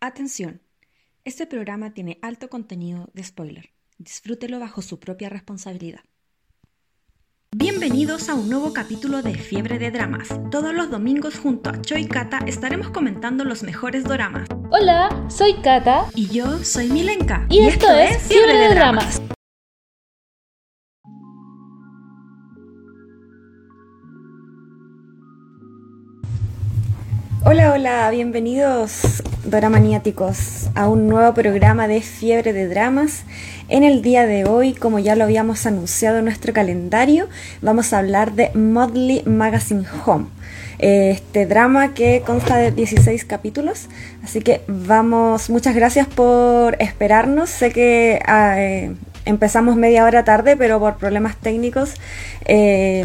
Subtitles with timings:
[0.00, 0.60] Atención,
[1.24, 3.70] este programa tiene alto contenido de spoiler.
[3.98, 6.02] Disfrútelo bajo su propia responsabilidad.
[7.50, 10.28] Bienvenidos a un nuevo capítulo de Fiebre de Dramas.
[10.52, 14.48] Todos los domingos junto a Choi Kata estaremos comentando los mejores doramas.
[14.70, 16.06] Hola, soy Kata.
[16.14, 17.46] Y yo soy Milenka.
[17.50, 19.20] Y, esto, es Fiebre, de, Dramas.
[27.50, 33.22] Hola, hola, bienvenidos doramaniáticos a un nuevo programa de Fiebre de Dramas.
[33.70, 37.26] En el día de hoy, como ya lo habíamos anunciado en nuestro calendario,
[37.62, 40.26] vamos a hablar de Modley Magazine Home.
[40.78, 43.88] Este drama que consta de 16 capítulos,
[44.22, 47.48] así que vamos, muchas gracias por esperarnos.
[47.48, 51.94] Sé que ah, eh, empezamos media hora tarde, pero por problemas técnicos
[52.44, 53.04] eh,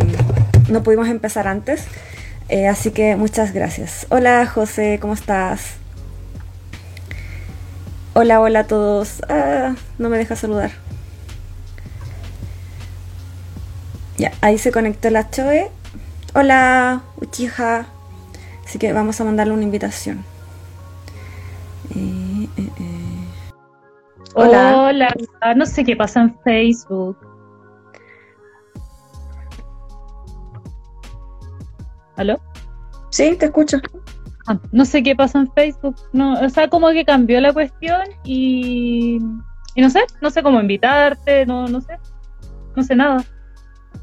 [0.68, 1.88] no pudimos empezar antes.
[2.50, 4.06] Eh, así que muchas gracias.
[4.10, 5.78] Hola José, ¿cómo estás?
[8.14, 9.22] Hola, hola a todos.
[9.30, 10.72] Ah, no me deja saludar.
[14.18, 15.72] Ya, ahí se conectó la Choe.
[16.35, 17.88] Hola, Uchiha.
[18.66, 20.24] Así que vamos a mandarle una invitación.
[21.96, 22.70] Eh, eh,
[24.35, 24.78] hola.
[24.78, 25.16] Hola,
[25.55, 27.18] no sé qué pasa en Facebook.
[32.16, 32.40] ¿Aló?
[33.10, 33.78] Sí, te escucho.
[34.48, 35.96] Ah, no sé qué pasa en Facebook.
[36.12, 39.20] No, o sea, como que cambió la cuestión y,
[39.76, 41.98] y no sé, no sé cómo invitarte, no, no sé.
[42.76, 43.24] No sé nada.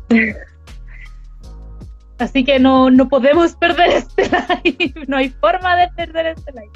[2.19, 5.07] Así que no, no podemos perder este live.
[5.09, 6.71] No hay forma de perder este live.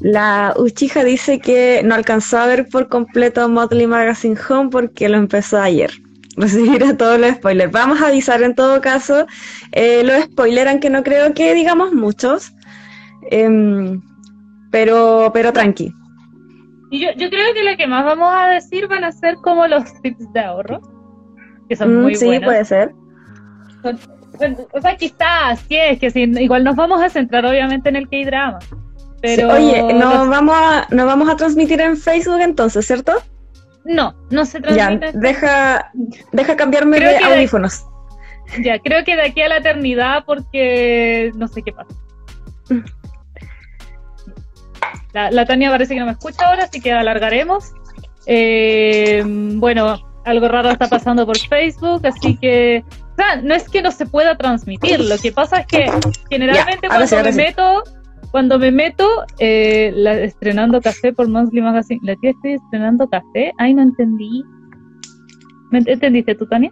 [0.00, 5.18] La Uchija dice que no alcanzó a ver por completo Motley Magazine Home porque lo
[5.18, 5.90] empezó ayer
[6.38, 7.72] recibir todos los spoilers.
[7.72, 9.26] Vamos a avisar en todo caso
[9.72, 12.52] eh, los spoilers, aunque no creo que digamos muchos,
[13.30, 14.00] em,
[14.70, 15.92] pero, pero tranqui.
[16.90, 19.66] Y yo, yo creo que lo que más vamos a decir van a ser como
[19.66, 20.80] los tips de ahorro,
[21.68, 22.38] que son mm, muy buenos.
[22.38, 22.94] Sí, puede ser.
[24.72, 25.18] o sea, quizás,
[25.50, 28.58] así es, que igual nos vamos a centrar obviamente en el K-drama.
[29.20, 29.52] Pero...
[29.52, 33.12] oye, no vamos, a, nos vamos a transmitir en Facebook entonces, ¿cierto?
[33.88, 35.12] No, no se transmite.
[35.12, 35.92] Ya, deja,
[36.30, 37.86] deja cambiarme de audífonos.
[38.62, 41.94] ya, creo que de aquí a la eternidad porque no sé qué pasa.
[45.14, 47.72] La, Tania parece que no me escucha ahora, así que alargaremos.
[48.26, 53.80] Eh, bueno, algo raro está pasando por Facebook, así que o sea, no es que
[53.80, 55.90] no se pueda transmitir, lo que pasa es que
[56.28, 57.82] generalmente cuando me meto
[58.30, 59.06] cuando me meto
[59.38, 63.52] eh, estrenando café por Monthly Magazine, la tía estoy estrenando café.
[63.58, 64.44] Ay, no entendí.
[65.70, 66.70] ¿Me entendiste tú, Tania?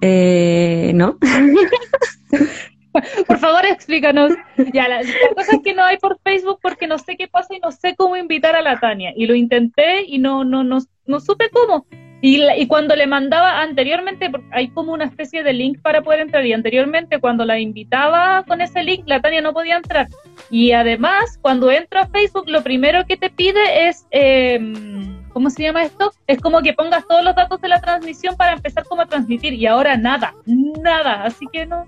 [0.00, 1.16] Eh, no.
[3.26, 4.32] por favor, explícanos.
[4.72, 5.00] Ya, la,
[5.34, 7.94] cosa es que no hay por Facebook porque no sé qué pasa y no sé
[7.96, 9.12] cómo invitar a la Tania.
[9.16, 11.86] Y lo intenté y no, no, no, no supe cómo.
[12.28, 16.52] Y, cuando le mandaba anteriormente, hay como una especie de link para poder entrar, y
[16.52, 20.08] anteriormente cuando la invitaba con ese link, la Tania no podía entrar.
[20.50, 25.62] Y además, cuando entro a Facebook, lo primero que te pide es, em, ¿cómo se
[25.62, 26.10] llama esto?
[26.26, 29.52] Es como que pongas todos los datos de la transmisión para empezar como a transmitir,
[29.52, 31.86] y ahora nada, nada, así que no,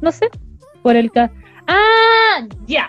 [0.00, 0.28] no sé,
[0.82, 1.34] por el caso.
[1.66, 2.88] Ah, ya,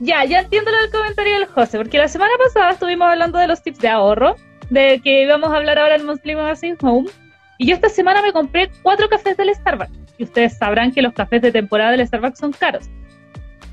[0.00, 3.46] ya, ya entiendo lo del comentario del José, porque la semana pasada estuvimos hablando de
[3.46, 4.36] los tips de ahorro
[4.74, 7.08] de que íbamos a hablar ahora en Monthly Magazine Home.
[7.56, 9.92] Y yo esta semana me compré cuatro cafés del Starbucks.
[10.18, 12.90] Y ustedes sabrán que los cafés de temporada del Starbucks son caros.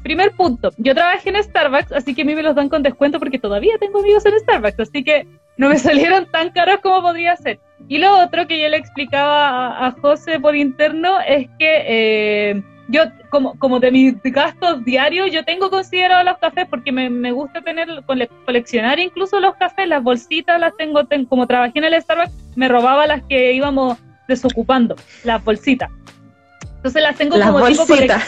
[0.03, 3.19] Primer punto, yo trabajé en Starbucks, así que a mí me los dan con descuento
[3.19, 7.35] porque todavía tengo amigos en Starbucks, así que no me salieron tan caros como podría
[7.35, 7.59] ser.
[7.87, 13.03] Y lo otro que yo le explicaba a, José por interno es que eh, yo,
[13.29, 17.61] como, como de mis gastos diarios, yo tengo considerado los cafés porque me, me gusta
[17.61, 17.87] tener,
[18.45, 23.07] coleccionar incluso los cafés, las bolsitas las tengo, como trabajé en el Starbucks, me robaba
[23.07, 23.97] las que íbamos
[24.27, 25.89] desocupando, las bolsitas.
[26.75, 28.23] Entonces las tengo como bolsitas.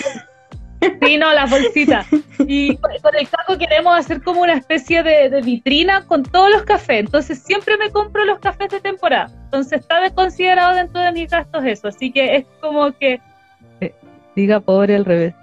[1.02, 2.06] Sí, no, las bolsitas.
[2.40, 6.64] Y con el caco queremos hacer como una especie de, de, vitrina con todos los
[6.64, 7.00] cafés.
[7.00, 9.30] Entonces siempre me compro los cafés de temporada.
[9.46, 11.88] Entonces está considerado dentro de mis gastos eso.
[11.88, 13.22] Así que es como que
[14.36, 15.34] Diga pobre al revés.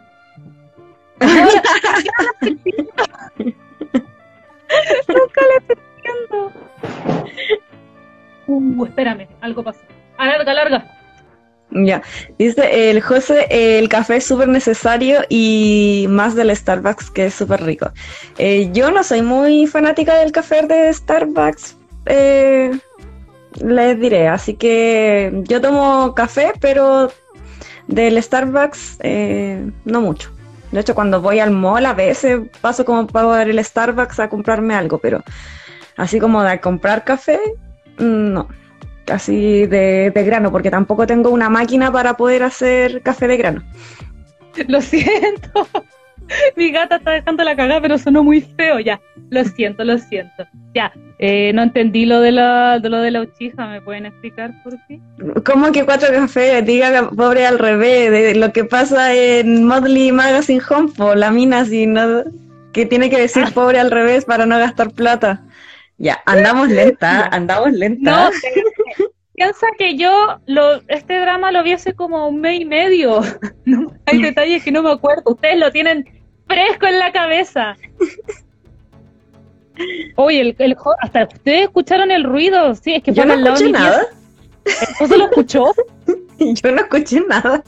[5.09, 6.53] Nunca le entiendo.
[8.47, 9.81] Uh, espérame, algo pasó.
[10.19, 11.01] Alarga, larga.
[11.73, 12.03] Ya,
[12.37, 17.63] dice el José, el café es súper necesario y más del Starbucks que es súper
[17.63, 17.93] rico.
[18.39, 21.77] Eh, yo no soy muy fanática del café de Starbucks,
[22.07, 22.73] eh,
[23.63, 27.13] les diré, así que yo tomo café, pero
[27.91, 30.31] del Starbucks, eh, no mucho.
[30.73, 34.75] De hecho, cuando voy al mall a veces paso como para el Starbucks a comprarme
[34.75, 35.23] algo, pero
[35.97, 37.41] así como de comprar café,
[37.99, 38.49] mm, no.
[39.11, 43.63] Así de, de grano, porque tampoco tengo una máquina para poder hacer café de grano.
[44.69, 45.67] Lo siento.
[46.57, 48.81] Mi gata está dejando la cagada, pero sonó muy feo.
[48.81, 49.01] Ya,
[49.31, 50.47] lo siento, lo siento.
[50.75, 53.67] Ya, eh, no entendí lo de la, de lo de la uchija.
[53.67, 55.01] ¿Me pueden explicar por qué?
[55.45, 56.65] ¿Cómo que cuatro cafés?
[56.65, 61.87] Diga pobre al revés, de lo que pasa en Modley Magazine Home, la mina, si
[61.87, 62.25] no,
[62.73, 63.51] que tiene que decir ah.
[63.53, 65.43] pobre al revés para no gastar plata.
[65.99, 68.11] Ya, andamos lenta, andamos lenta.
[68.11, 68.31] No,
[69.35, 73.21] piensa que yo lo, este drama lo vi hace como un mes y medio.
[74.07, 75.23] hay detalles que no me acuerdo.
[75.27, 76.20] Ustedes lo tienen
[76.51, 77.77] fresco en la cabeza.
[80.17, 83.57] Oye, el, el, hasta ustedes escucharon el ruido, sí, es que yo no al lado
[83.57, 84.07] escuché nada.
[85.01, 85.73] ¿Usted lo escuchó?
[86.39, 87.63] yo no escuché nada.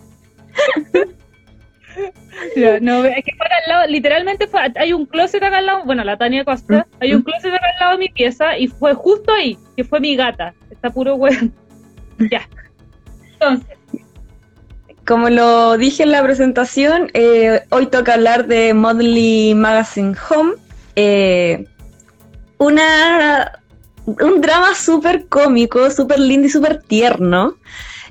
[2.81, 6.03] No, es que fue al lado, literalmente fue, hay un closet acá al lado, bueno,
[6.05, 9.33] la Tania Costa, hay un closet acá al lado de mi pieza y fue justo
[9.33, 11.51] ahí, que fue mi gata, está puro bueno.
[12.31, 12.49] Ya.
[13.33, 13.77] Entonces,
[15.07, 20.55] como lo dije en la presentación, eh, hoy toca hablar de Modley Magazine Home.
[20.95, 21.67] Eh,
[22.59, 23.61] una,
[24.07, 27.57] un drama súper cómico, súper lindo y súper tierno.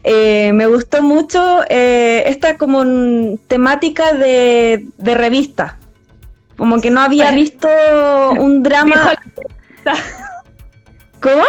[0.03, 5.77] Eh, me gustó mucho esta como temática de, de, revista.
[6.57, 7.67] Como que no había visto
[8.37, 9.13] un drama...
[11.21, 11.43] ¿Cómo?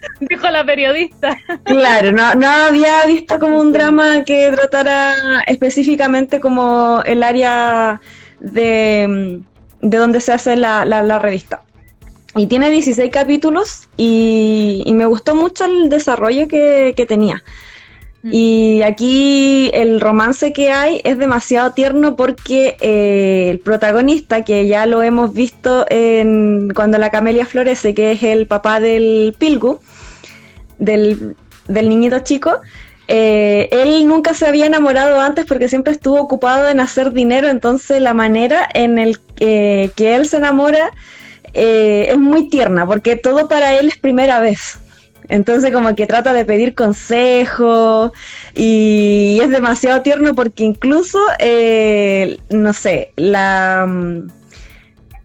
[0.20, 1.38] Dijo la periodista.
[1.64, 8.00] Claro, no, no había visto como un drama que tratara específicamente como el área
[8.40, 9.40] de,
[9.80, 11.62] de donde se hace la, la, revista.
[12.36, 17.42] Y tiene 16 capítulos y, me gustó mucho el desarrollo que, tenía.
[18.22, 18.30] Mm.
[18.32, 24.86] Y aquí el romance que hay es demasiado tierno porque eh, el protagonista, que ya
[24.86, 29.80] lo hemos visto en cuando la camelia florece, que es el papá del Pilgu,
[30.78, 31.36] del,
[31.68, 32.60] niñito chico,
[33.08, 38.00] eh, él nunca se había enamorado antes porque siempre estuvo ocupado en hacer dinero, entonces
[38.00, 40.90] la manera en el que él se enamora
[41.54, 44.78] eh, es muy tierna, porque todo para él es primera vez.
[45.30, 48.12] Entonces como que trata de pedir consejo
[48.54, 54.40] y es demasiado tierno porque incluso, eh, no sé, la mm,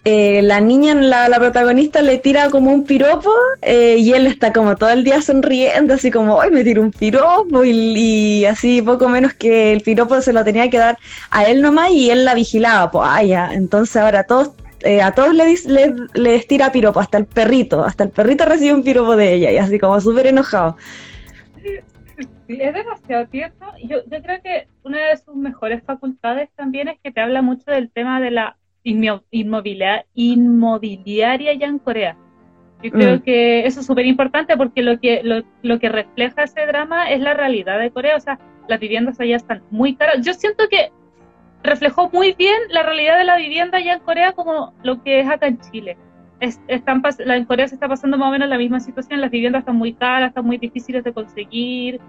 [0.07, 3.31] eh, la niña, la, la, protagonista, le tira como un piropo
[3.63, 6.91] eh, y él está como todo el día sonriendo, así como, ¡ay, me tiro un
[6.91, 7.63] piropo!
[7.65, 10.99] Y, así poco menos que el piropo se lo tenía que dar
[11.31, 13.51] a él nomás y él la vigilaba, pues, ah, ya.
[13.51, 14.51] Entonces ahora todos,
[14.85, 18.83] eh, a todos les, les, tira piropo, hasta el perrito, hasta el perrito recibe un
[18.83, 20.77] piropo de ella y así como súper enojado.
[22.47, 23.73] es demasiado tierno.
[23.83, 27.71] Yo, yo creo que una de sus mejores facultades también es que te habla mucho
[27.71, 32.17] del tema de la inmobiliaria, inmobiliaria ya en Corea.
[32.83, 33.21] Yo creo mm.
[33.21, 37.33] que eso es súper importante porque lo que, lo, que refleja ese drama es la
[37.33, 38.15] realidad de Corea.
[38.15, 40.23] O sea, las viviendas allá están muy caras.
[40.23, 40.91] Yo siento que
[41.65, 45.29] reflejó muy bien la realidad de la vivienda allá en Corea como lo que es
[45.29, 45.97] acá en Chile.
[46.39, 49.21] en Corea se está pasando más o menos la misma situación.
[49.21, 51.99] Las viviendas están muy caras, están muy difíciles de conseguir.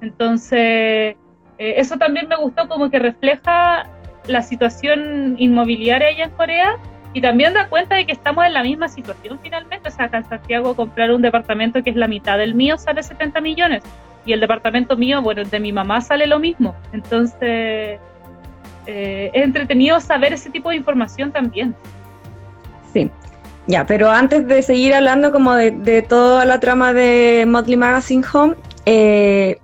[0.00, 1.16] Entonces,
[1.58, 3.86] eh, eso también me gustó como que refleja
[4.26, 6.76] la situación inmobiliaria allá en Corea
[7.12, 9.88] y también da cuenta de que estamos en la misma situación finalmente.
[9.88, 13.02] O sea, acá en Santiago comprar un departamento que es la mitad del mío sale
[13.02, 13.82] 70 millones
[14.24, 16.74] y el departamento mío, bueno, de mi mamá sale lo mismo.
[16.92, 17.98] Entonces,
[18.90, 21.74] eh, es entretenido saber ese tipo de información también.
[22.92, 23.10] Sí.
[23.66, 28.56] Ya, pero antes de seguir hablando como de, toda la trama de Motley Magazine Home,
[28.86, 29.58] eh,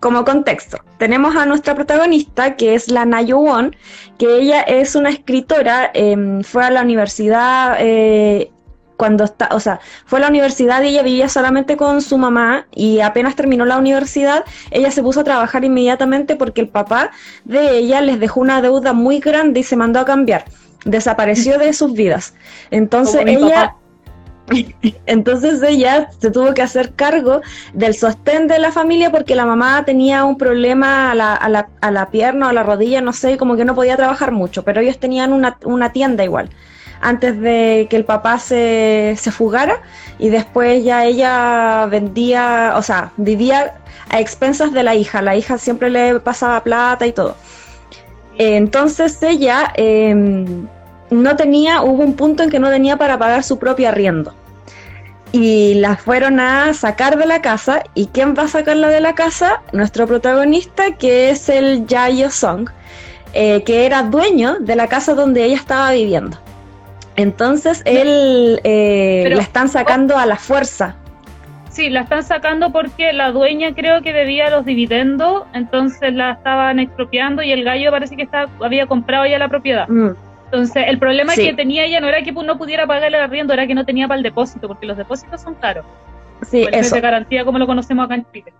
[0.00, 3.76] como contexto, tenemos a nuestra protagonista, que es la Nayo Won,
[4.18, 8.50] que ella es una escritora, em, fue a la universidad eh,
[9.02, 12.66] cuando está, o sea, fue a la universidad y ella vivía solamente con su mamá
[12.72, 17.10] y apenas terminó la universidad, ella se puso a trabajar inmediatamente porque el papá
[17.44, 20.44] de ella les dejó una deuda muy grande y se mandó a cambiar.
[20.84, 22.34] Desapareció de sus vidas.
[22.70, 23.74] Entonces ella
[25.06, 27.40] entonces ella se tuvo que hacer cargo
[27.74, 31.68] del sostén de la familia porque la mamá tenía un problema a la, a la,
[31.80, 34.62] a la pierna o a la rodilla, no sé, como que no podía trabajar mucho,
[34.62, 36.50] pero ellos tenían una, una tienda igual
[37.02, 39.82] antes de que el papá se, fugara
[40.18, 43.74] y después ya ella vendía, o sea, vivía
[44.08, 47.36] a expensas de la hija, la hija siempre le pasaba plata y todo.
[48.38, 50.66] Entonces ella em,
[51.10, 54.34] no tenía, hubo un punto en que no tenía para pagar su propio arriendo.
[55.32, 57.82] Y la fueron a sacar de la casa.
[57.94, 59.62] ¿Y quién va a sacarla de la casa?
[59.72, 62.68] Nuestro protagonista, que es el Jayo Song.
[63.34, 66.38] eh, que era dueño de la casa donde ella estaba viviendo.
[67.16, 70.96] Entonces él eh, la están sacando a la fuerza.
[71.70, 76.78] Sí, la están sacando porque la dueña creo que debía los dividendos, entonces la estaban
[76.78, 79.88] expropiando y el gallo parece que estaba, había comprado ya la propiedad.
[79.88, 80.10] Mm.
[80.52, 83.66] Entonces, el problema que tenía ella no era que no pudiera pagarle el arriendo, era
[83.66, 85.86] que no tenía para el depósito, porque los depósitos son caros.
[86.42, 86.94] Sí, eso.
[86.94, 88.52] de garantía como lo conocemos acá en Chile.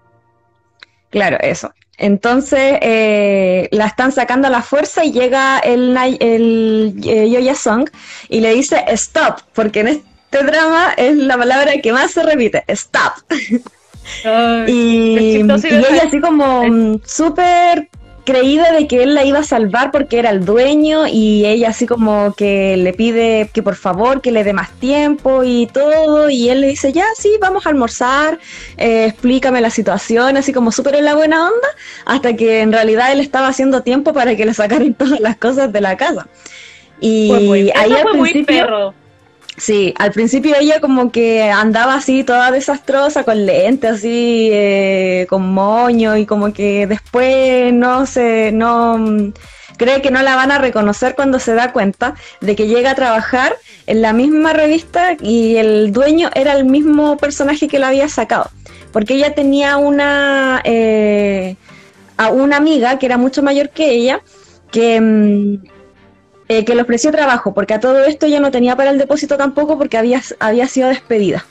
[1.13, 1.73] Claro, eso.
[1.99, 7.89] Entonces eh, la están sacando a la fuerza y llega el, el eh, Yoya Song
[8.29, 12.65] y le dice stop, porque en este drama es la palabra que más se repite,
[12.67, 13.13] stop.
[14.67, 17.89] y, y, ella así como súper
[18.25, 21.87] creída de que él la iba a salvar porque era el dueño y ella así
[21.87, 26.49] como que le pide que por favor que le dé más tiempo y todo y
[26.49, 28.39] él le dice ya sí vamos a almorzar
[28.77, 31.69] eh, explícame la situación así como súper en la buena onda
[32.05, 35.73] hasta que en realidad él estaba haciendo tiempo para que le sacaran todas las cosas
[35.73, 36.29] de la casa.
[37.01, 37.33] Y
[37.75, 38.95] ahí al principio
[39.57, 45.53] Sí, al principio ella como que andaba así toda desastrosa con lentes así, eh, con
[45.53, 49.33] moño y como que después no se, no
[49.77, 52.95] cree que no la van a reconocer cuando se da cuenta de que llega a
[52.95, 53.57] trabajar
[53.87, 58.51] en la misma revista y el dueño era el mismo personaje que la había sacado,
[58.91, 61.57] porque ella tenía una eh,
[62.17, 64.23] a una amiga que era mucho mayor que ella
[64.71, 65.82] que mm,
[66.59, 69.37] eh, que le ofreció trabajo, porque a todo esto ya no tenía para el depósito
[69.37, 71.45] tampoco porque había, había sido despedida.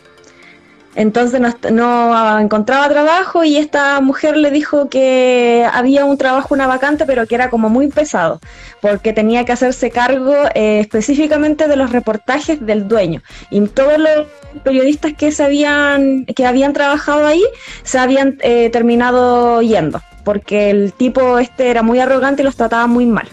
[0.94, 1.42] Entonces
[1.72, 7.26] no, encontraba trabajo y esta mujer le dijo que había un trabajo, una vacante, pero
[7.26, 8.42] que era como muy pesado,
[8.82, 13.22] porque tenía que hacerse cargo eh, específicamente de los reportajes del dueño.
[13.50, 14.28] Y todos los
[14.64, 17.44] periodistas que, se habían, que habían trabajado ahí
[17.84, 22.88] se habían eh, terminado yendo, porque el tipo este era muy arrogante y los trataba
[22.88, 23.30] muy mal.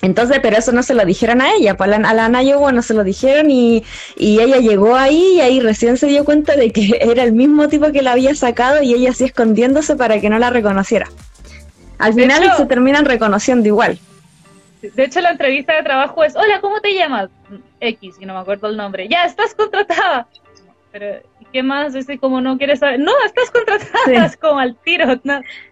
[0.00, 2.94] Entonces, pero eso no se lo dijeron a ella, pues a la, Ana no se
[2.94, 3.84] lo dijeron y,
[4.16, 7.90] ella llegó ahí y ahí recién se dio cuenta de que era el mismo tipo
[7.90, 11.08] que la había sacado y ella así escondiéndose para que no la reconociera.
[11.98, 13.98] Al final se terminan reconociendo igual.
[14.80, 17.28] De hecho, la entrevista de trabajo es, hola, ¿cómo te llamas?
[17.80, 19.08] X, y no me acuerdo el nombre.
[19.08, 20.28] Ya, estás contratada.
[20.92, 21.20] Pero,
[21.52, 21.92] ¿qué más?
[21.92, 23.00] Dice, como no quieres saber.
[23.00, 25.20] No, estás contratada, como al tiro.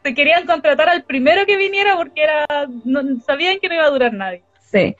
[0.02, 2.46] te querían contratar al primero que viniera porque era
[2.84, 4.42] no, sabían que no iba a durar nadie.
[4.70, 4.96] Sí.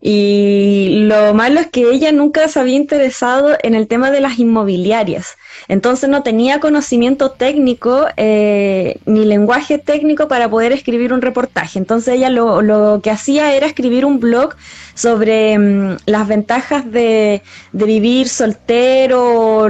[0.00, 4.38] Y lo malo es que ella nunca se había interesado en el tema de las
[4.38, 5.36] inmobiliarias.
[5.70, 11.78] Entonces no tenía conocimiento técnico eh, ni lenguaje técnico para poder escribir un reportaje.
[11.78, 14.56] Entonces ella lo, que hacía era escribir un blog
[14.94, 19.68] sobre mm, las ventajas de, vivir soltero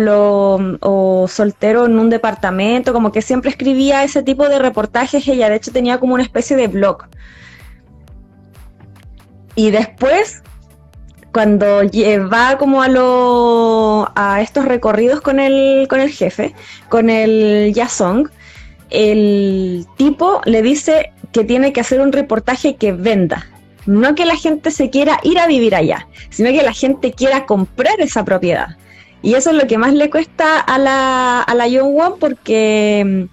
[0.80, 5.28] o soltero en un departamento, como que siempre escribía ese tipo de reportajes.
[5.28, 7.09] Ella de hecho tenía como una especie de blog.
[9.54, 10.42] Y después,
[11.33, 11.83] cuando
[12.33, 16.55] va como a, lo, a estos recorridos con el, con el jefe,
[16.89, 18.29] con el Yasong,
[18.91, 23.47] el tipo le dice que tiene que hacer un reportaje que venda.
[23.87, 27.47] No que la gente se quiera ir a vivir allá, sino que la gente quiera
[27.47, 28.77] comprar esa propiedad.
[29.23, 33.29] Y eso es lo que más le cuesta a la, a la Young Won porque...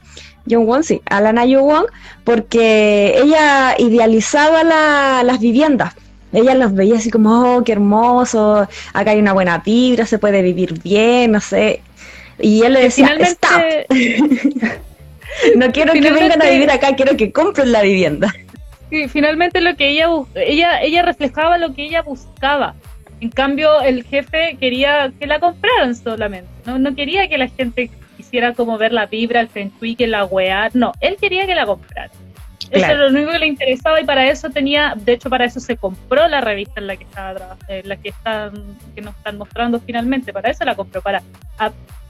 [0.45, 1.87] Young Won, sí, a la Na Won,
[2.23, 5.93] porque ella idealizaba las viviendas
[6.37, 10.41] ella los veía así como, oh, qué hermoso, acá hay una buena vibra, se puede
[10.41, 11.81] vivir bien, no sé.
[12.39, 13.61] Y él le decía, stop.
[15.55, 18.33] no quiero que vengan a vivir acá, quiero que compren la vivienda.
[18.89, 22.75] Sí, finalmente lo que ella, ella, ella reflejaba lo que ella buscaba.
[23.19, 26.49] En cambio, el jefe quería que la compraran solamente.
[26.65, 30.25] No, no quería que la gente quisiera como ver la vibra, el feng que la
[30.25, 30.69] weá.
[30.73, 32.11] No, él quería que la compraran.
[32.71, 35.59] Eso era lo único que le interesaba y para eso tenía, de hecho para eso
[35.59, 39.37] se compró la revista en la que estaba en la que están que nos están
[39.37, 41.21] mostrando finalmente, para eso la compró para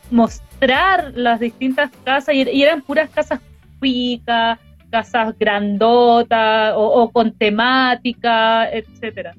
[0.09, 3.39] mostrar las distintas casas y, eran puras casas
[3.79, 4.57] cuicas,
[4.89, 9.35] casas grandotas o, con temática, etcétera.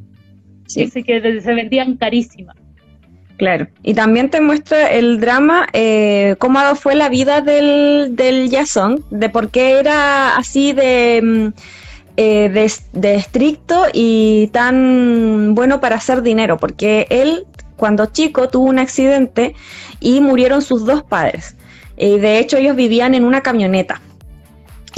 [0.66, 0.90] Sí.
[1.02, 2.56] que se vendían carísimas.
[3.38, 9.04] Claro, y también te muestra el drama, eh, cómo fue la vida del, del Jason,
[9.10, 11.46] de por qué era así de, mm,
[12.16, 18.80] eh, de, estricto y tan bueno para hacer dinero, porque él cuando chico tuvo un
[18.80, 19.54] accidente
[20.00, 21.54] y murieron sus dos padres.
[21.96, 24.00] Y de hecho ellos vivían en una camioneta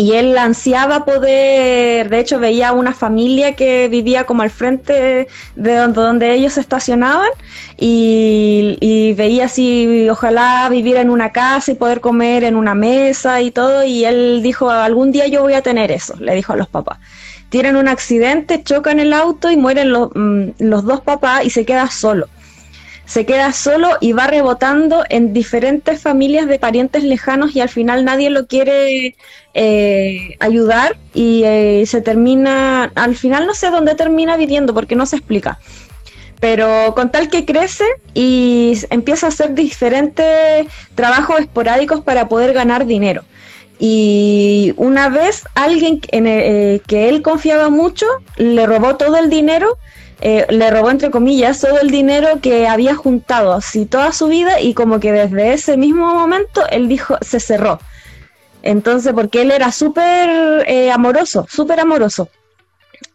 [0.01, 5.75] y él ansiaba poder, de hecho veía una familia que vivía como al frente de
[5.75, 7.29] donde, ellos se estacionaban
[7.77, 13.51] y, veía si ojalá vivir en una casa y poder comer en una mesa y
[13.51, 16.69] todo y él dijo algún día yo voy a tener eso, le dijo a los
[16.69, 16.99] papás.
[17.51, 21.91] tienen un accidente, chocan el auto y mueren mm, los dos papás y se queda
[21.91, 22.29] solo
[23.11, 28.05] se queda solo y va rebotando en diferentes familias de parientes lejanos y al final
[28.05, 29.17] nadie lo quiere
[29.53, 35.07] eh, ayudar y eh, se termina, al final no sé dónde termina viviendo porque no
[35.07, 35.59] se explica.
[36.39, 37.83] Pero con tal que crece
[38.15, 43.25] y empieza a hacer diferentes trabajos esporádicos para poder ganar dinero.
[43.81, 49.79] Y una vez alguien en eh, que él confiaba mucho le robó todo el dinero
[50.23, 54.61] eh, le robó entre comillas todo el dinero que había juntado así toda su vida
[54.61, 57.79] y como que desde ese mismo momento él dijo se cerró.
[58.63, 62.29] Entonces porque él era súper eh, amoroso súper amoroso.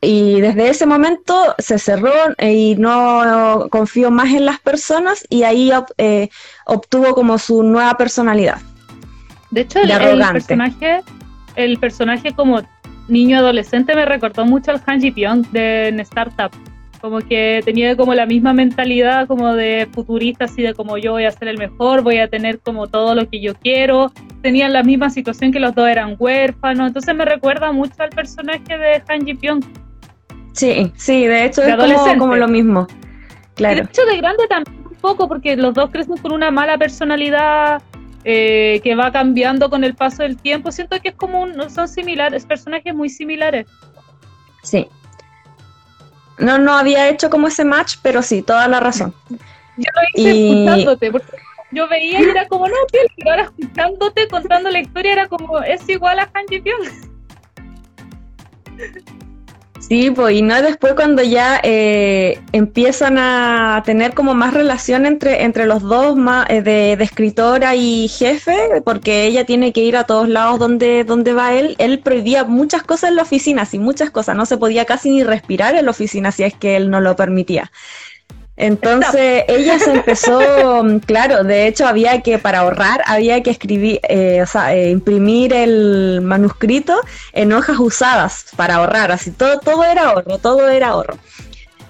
[0.02, 5.44] Y desde ese momento se cerró eh, y no confió más en las personas y
[5.44, 5.72] ahí
[6.66, 8.58] obtuvo como su nueva personalidad.
[9.52, 11.02] De hecho el, el, personaje
[11.56, 12.64] el personaje como
[13.08, 16.52] niño adolescente me recordó mucho al Han Ji Pyong de Startup
[17.06, 21.26] como que tenía como la misma mentalidad como de futurista, así de como yo voy
[21.26, 24.12] a ser el mejor, voy a tener como todo lo que yo quiero.
[24.42, 26.88] Tenían la misma situación que los dos eran huérfanos.
[26.88, 29.64] Entonces me recuerda mucho al personaje de Han Ji Pyong.
[30.54, 32.88] Sí, sí, de hecho es como, como, lo mismo.
[33.54, 33.76] Claro.
[33.76, 37.84] de hecho de grande también un poco, porque los dos crecen con una mala personalidad
[38.24, 40.72] eh, que va cambiando con el paso del tiempo.
[40.72, 43.68] Siento que es como un, son similares, personajes muy similares.
[44.64, 44.88] Sí,
[46.38, 49.14] no, no había hecho como ese match, pero sí, toda la razón.
[49.30, 51.38] Yo lo hice escuchándote, porque
[51.72, 55.62] yo veía y era como, no, piel, pero ahora escuchándote, contando la historia, era como,
[55.62, 56.64] es igual a Han Ji
[59.88, 65.44] Sí, pues y no después cuando ya eh, empiezan a tener como más relación entre,
[65.44, 70.06] entre los dos más, eh, de, escritora y jefe, porque ella tiene que ir a
[70.06, 71.76] todos lados donde, donde va él.
[71.78, 74.36] Él prohibía muchas cosas en la oficina, sí, muchas cosas.
[74.36, 77.16] No se podía casi ni respirar en la oficina si es que él no lo
[77.16, 77.72] permitía.
[78.58, 80.40] Entonces ella se empezó,
[81.06, 85.54] claro, de hecho había que, para ahorrar, había que escribir, eh, o sea, eh, imprimir
[85.54, 87.02] el manuscrito
[87.34, 91.18] en hojas usadas para ahorrar, así todo, todo era ahorro, todo era ahorro.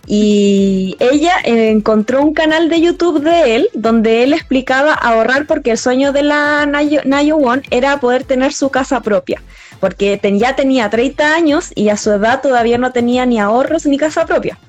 [0.08, 5.80] Y ella encontró un canal de YouTube de él donde él explicaba ahorrar porque el
[5.80, 9.42] sueño de la Nayo, Won era poder tener su casa propia,
[9.80, 13.98] porque ya tenía 30 años y a su edad todavía no tenía ni ahorros ni
[13.98, 14.60] casa propia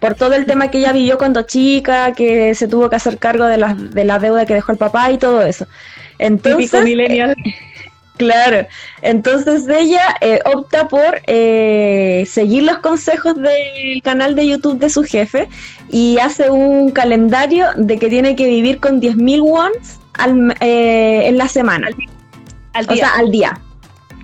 [0.00, 3.44] por todo el tema que ella vivió cuando chica, que se tuvo que hacer cargo
[3.44, 5.66] de la, de la deuda que dejó el papá y todo eso.
[6.18, 7.36] Entonces, millennial.
[8.16, 8.66] claro,
[9.02, 15.04] entonces ella eh, opta por eh, seguir los consejos del canal de YouTube de su
[15.04, 15.48] jefe
[15.90, 21.36] y hace un calendario de que tiene que vivir con 10.000 wons al, eh, en
[21.36, 21.88] la semana.
[22.72, 22.94] Al, día.
[22.94, 23.60] O sea, al día.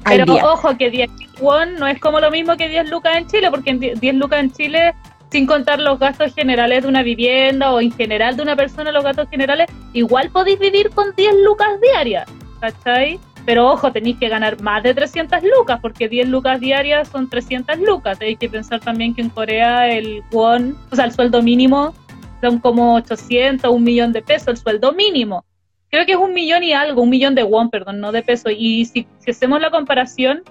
[0.04, 1.10] Pero ojo que 10
[1.40, 4.52] won no es como lo mismo que 10 lucas en Chile, porque 10 lucas en
[4.52, 4.94] Chile
[5.36, 9.04] sin contar los gastos generales de una vivienda o en general de una persona, los
[9.04, 12.26] gastos generales, igual podéis vivir con 10 lucas diarias,
[12.58, 13.20] ¿cachai?
[13.44, 17.78] Pero ojo, tenéis que ganar más de 300 lucas, porque 10 lucas diarias son 300
[17.80, 18.18] lucas.
[18.18, 21.92] Tenéis que pensar también que en Corea el won, o sea, el sueldo mínimo
[22.40, 25.44] son como 800, un millón de pesos, el sueldo mínimo.
[25.90, 28.52] Creo que es un millón y algo, un millón de won, perdón, no de pesos.
[28.56, 30.42] Y si, hacemos la comparación,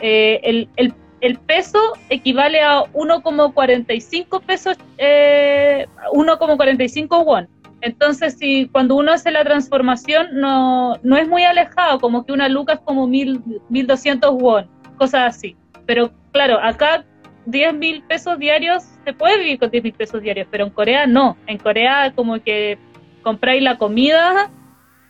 [0.00, 0.92] eh, el, el
[1.24, 1.78] el peso
[2.10, 7.48] equivale a 1,45 pesos, eh, 1,45 won.
[7.80, 12.48] Entonces, si cuando uno hace la transformación, no, no es muy alejado, como que una
[12.48, 15.56] luca es como 1.200 won, cosas así.
[15.86, 17.04] Pero claro, acá
[17.46, 21.06] 10 mil pesos diarios, se puede vivir con 10 mil pesos diarios, pero en Corea
[21.06, 21.36] no.
[21.46, 22.78] En Corea como que
[23.22, 24.50] compráis la comida,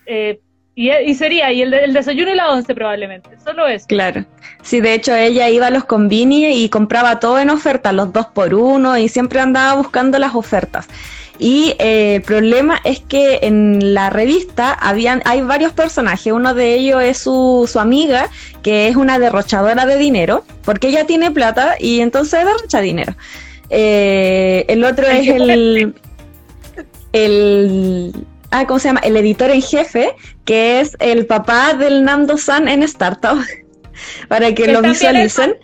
[0.06, 0.40] eh,
[0.76, 3.86] y, sería, y el, el, desayuno y la once probablemente, solo eso.
[3.86, 4.24] Claro.
[4.62, 8.26] Sí, de hecho ella iba a los convini y compraba todo en oferta, los dos
[8.26, 10.88] por uno, y siempre andaba buscando las ofertas.
[11.38, 16.32] Y eh, el problema es que en la revista habían, hay varios personajes.
[16.32, 18.30] Uno de ellos es su, su amiga,
[18.62, 23.16] que es una derrochadora de dinero, porque ella tiene plata y entonces derrocha dinero.
[23.70, 25.94] Eh, el otro es el,
[27.12, 28.12] el
[28.54, 29.00] ah, ¿cómo se llama?
[29.00, 30.14] El editor en jefe,
[30.44, 33.38] que es el papá del Nando San en Startup,
[34.28, 35.56] para que lo visualicen.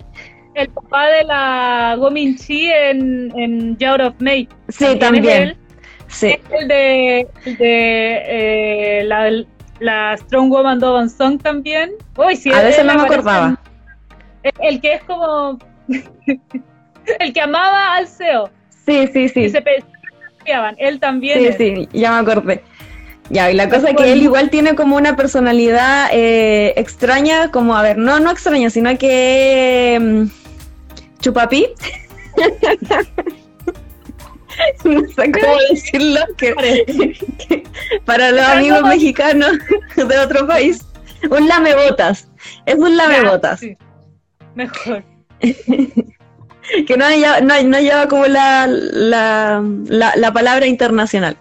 [0.55, 4.49] El, papá de la Gomin Chi en, en of May.
[4.69, 5.57] Sí, también.
[6.09, 6.37] sí.
[6.51, 9.31] el de, de eh, la,
[9.79, 11.93] la, Strong Woman Do Song también.
[12.17, 13.59] Uy, sí, a veces no me acordaba.
[14.61, 15.59] El, que es como.
[17.21, 18.51] el que amaba al CEO.
[18.85, 19.41] Sí, sí, sí.
[19.43, 19.63] Y se
[20.79, 21.39] él también.
[21.39, 22.63] Sí, sí, ya me acordé.
[23.31, 27.77] Ya, y la cosa es que él igual tiene como una personalidad eh, extraña, como,
[27.77, 29.99] a ver, no, no extraña, sino que...
[30.01, 30.25] Mm,
[31.21, 31.69] chupapi.
[34.85, 36.21] no sé cómo decirlo,
[38.05, 39.53] para los amigos mexicanos
[39.97, 40.85] de otro país,
[41.31, 42.29] un lamebotas,
[42.67, 43.61] es un lamebotas.
[44.55, 45.05] Mejor.
[45.41, 47.07] que no,
[47.63, 51.37] no, lleva como la, la, la, palabra internacional.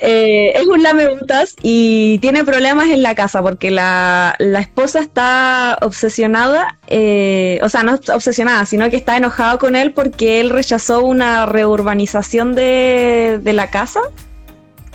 [0.00, 5.76] Eh, es un lamebotas y tiene problemas en la casa porque la, la esposa está
[5.82, 11.04] obsesionada, eh, o sea, no obsesionada, sino que está enojada con él porque él rechazó
[11.04, 14.00] una reurbanización de, de la casa.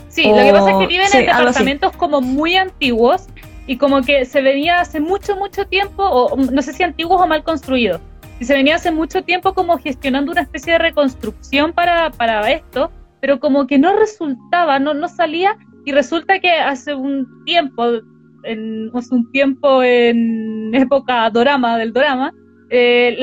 [0.08, 3.24] Sí, lo que pasa es que viven en departamentos como muy antiguos
[3.68, 7.28] y como que se venía hace mucho, mucho tiempo, o no sé si antiguos o
[7.28, 8.00] mal construidos
[8.40, 12.92] y se venía hace mucho tiempo como gestionando una especie de reconstrucción para, para esto,
[13.24, 15.56] pero como que no resultaba, no, no salía,
[15.86, 18.02] y resulta que hace un tiempo,
[18.44, 22.34] en, hace un tiempo en época dorama, del dorama,
[22.70, 23.16] eh,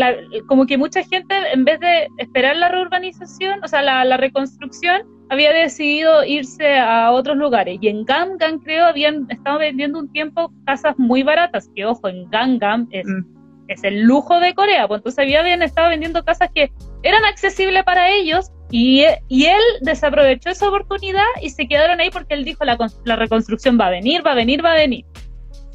[0.47, 5.03] como que mucha gente, en vez de esperar la reurbanización, o sea, la, la, reconstrucción,
[5.29, 7.77] había decidido irse a otros lugares.
[7.83, 12.27] Y en Gangnam, creo, habían estado vendiendo un tiempo casas muy baratas, que ojo, en
[12.31, 13.07] Gangnam es...
[13.07, 16.73] Mm es el lujo de Corea, pues entonces habían estado vendiendo casas que
[17.05, 22.35] eran accesibles para ellos y, y, él desaprovechó esa oportunidad y se quedaron ahí porque
[22.35, 25.05] él dijo la, la reconstrucción va a venir, va a venir, va a venir.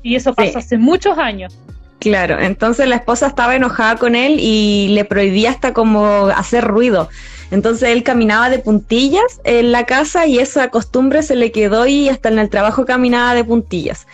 [0.02, 1.58] Y eso pasó hace muchos años.
[2.00, 7.10] Claro, entonces la esposa estaba enojada con él y le prohibía hasta como hacer ruido.
[7.52, 12.10] Entonces él caminaba de puntillas en la casa y esa costumbre se le quedó y
[12.10, 14.08] hasta en el trabajo caminaba de puntillas.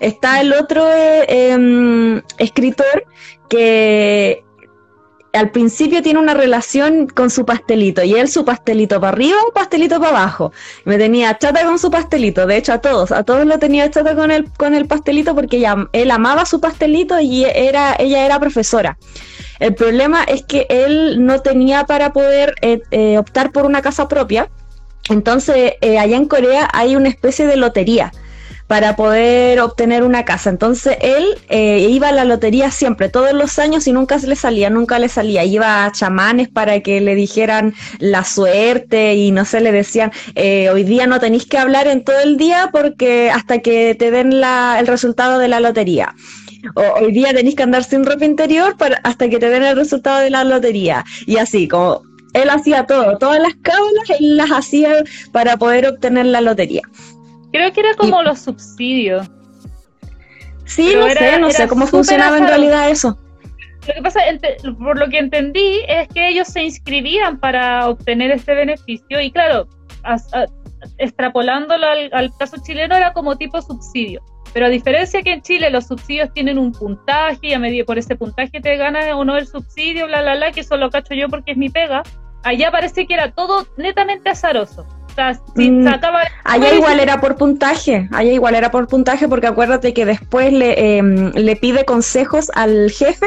[0.00, 3.06] Está el otro eh, em, escritor
[3.48, 4.44] que
[5.32, 9.52] al principio tiene una relación con su pastelito y él su pastelito para arriba o
[9.52, 10.52] pastelito para abajo.
[10.84, 14.14] Me tenía chata con su pastelito, de hecho a todos, a todos lo tenía chata
[14.14, 18.98] con el, con el pastelito porque él amaba su pastelito y era, ella era profesora.
[19.58, 24.08] El problema es que él no tenía para poder eh, eh, optar por una casa
[24.08, 24.48] propia.
[25.10, 28.12] Entonces, allá en Corea hay una especie de lotería
[28.68, 30.50] para poder obtener una casa.
[30.50, 34.70] Entonces él eh, iba a la lotería siempre, todos los años y nunca le salía,
[34.70, 35.44] nunca le salía.
[35.44, 40.68] Iba a chamanes para que le dijeran la suerte y no sé, le decían, eh,
[40.70, 44.40] hoy día no tenéis que hablar en todo el día porque hasta que te den
[44.40, 46.14] la, el resultado de la lotería.
[46.74, 49.76] O, hoy día tenéis que andar sin ropa interior para, hasta que te den el
[49.76, 51.04] resultado de la lotería.
[51.24, 52.02] Y así, como
[52.34, 54.92] él hacía todo, todas las cábalas él las hacía
[55.32, 56.82] para poder obtener la lotería.
[57.52, 59.28] Creo que era como los subsidios.
[60.64, 63.18] Sí, no sé, no sé cómo funcionaba en realidad eso.
[63.86, 64.20] Lo que pasa,
[64.78, 69.66] por lo que entendí, es que ellos se inscribían para obtener este beneficio y claro,
[70.98, 74.22] extrapolándolo al, caso chileno era como tipo subsidio.
[74.52, 77.98] Pero a diferencia que en Chile los subsidios tienen un puntaje y a medida por
[77.98, 81.14] ese puntaje te ganas o no el subsidio, bla, bla, bla, que eso lo cacho
[81.14, 82.02] yo porque es mi pega,
[82.44, 84.86] allá parece que era todo netamente azaroso.
[85.56, 85.88] Mm,
[86.44, 90.98] allá igual era por puntaje, allá igual era por puntaje porque acuérdate que después le,
[90.98, 93.26] em, le pide consejos al jefe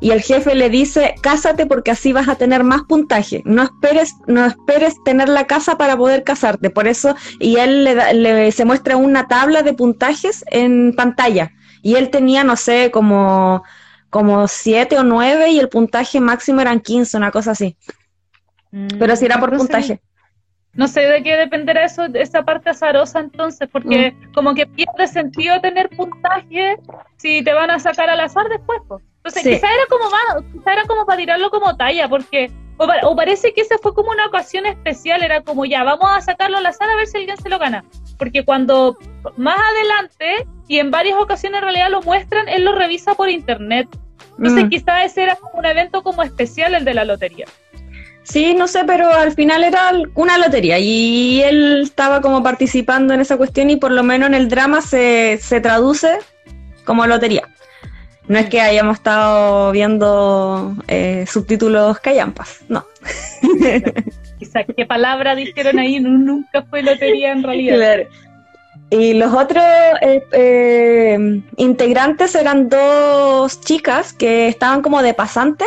[0.00, 3.42] y el jefe le dice, cásate porque así vas a tener más puntaje.
[3.44, 6.70] No esperes, no esperes tener la casa para poder casarte.
[6.70, 11.52] Por eso, y él le, se muestra una tabla de puntajes en pantalla.
[11.82, 13.64] Y él tenía, no sé, como,
[14.08, 17.76] como siete o nueve y el puntaje máximo eran 15, una cosa así.
[18.98, 20.00] Pero si era por puntaje
[20.78, 24.32] no sé de qué dependerá eso, esa parte azarosa entonces, porque mm.
[24.32, 26.76] como que pierde sentido tener puntaje
[27.16, 28.80] si te van a sacar al azar después.
[29.16, 33.52] Entonces, quizá era como más, quizá era como para tirarlo como talla, porque o, parece
[33.52, 36.88] que esa fue como una ocasión especial, era como ya, vamos a sacarlo al azar
[36.88, 37.84] a ver si alguien se lo gana.
[38.16, 38.96] Porque cuando
[39.36, 43.88] más adelante, y en varias ocasiones en realidad lo muestran, él lo revisa por internet.
[44.36, 44.68] Entonces, mm.
[44.68, 47.46] quizá ese era como un evento como especial el de la lotería.
[48.28, 53.20] Sí, no sé, pero al final era una lotería y él estaba como participando en
[53.20, 56.18] esa cuestión y por lo menos en el drama se, se traduce
[56.84, 57.48] como lotería.
[58.26, 62.84] No es que hayamos estado viendo eh, subtítulos callampas, no.
[64.38, 68.00] Quizás qué palabra dijeron ahí, nunca fue lotería en realidad.
[68.90, 69.64] Y los otros
[70.02, 75.64] eh, eh, integrantes eran dos chicas que estaban como de pasante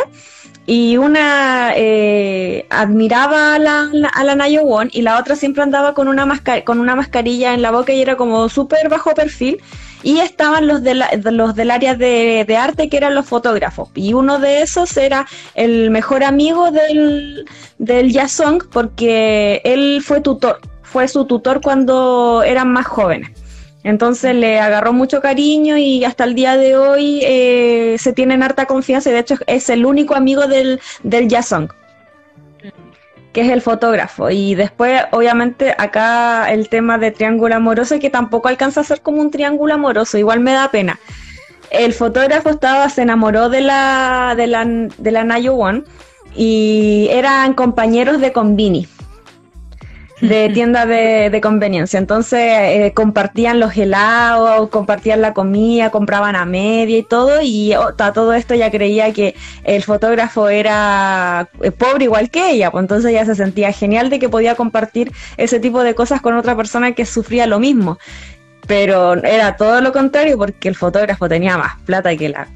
[0.66, 5.92] y una eh, admiraba a la, a la Nayo Won y la otra siempre andaba
[5.94, 9.60] con una, con una mascarilla en la boca y era como súper bajo perfil.
[10.04, 13.88] Y estaban los, de los del área de, de, arte que eran los fotógrafos.
[13.94, 17.48] Y uno de esos era el mejor amigo del,
[17.78, 23.41] del Yasong porque él fue tutor, fue su tutor cuando eran más jóvenes.
[23.84, 28.66] Entonces le agarró mucho cariño y hasta el día de hoy eh, se tienen harta
[28.66, 31.68] confianza y de hecho es el único amigo del, del Jason,
[33.32, 34.30] que es el fotógrafo.
[34.30, 39.20] Y después, obviamente, acá el tema de triángulo amoroso, que tampoco alcanza a ser como
[39.20, 41.00] un triángulo amoroso, igual me da pena.
[41.70, 45.82] El fotógrafo estaba, se enamoró de la, de la, de la Nayo One
[46.36, 48.86] y eran compañeros de Convini
[50.22, 51.98] de tienda de, conveniencia.
[51.98, 57.42] Entonces eh, compartían los helados, compartían la comida, compraban a media y todo.
[57.42, 62.50] Y oh, a todo esto ya creía que el fotógrafo era eh, pobre igual que
[62.50, 62.70] ella.
[62.70, 66.34] Pues entonces ella se sentía genial de que podía compartir ese tipo de cosas con
[66.36, 67.98] otra persona que sufría lo mismo.
[68.66, 72.48] Pero era todo lo contrario porque el fotógrafo tenía más plata que la...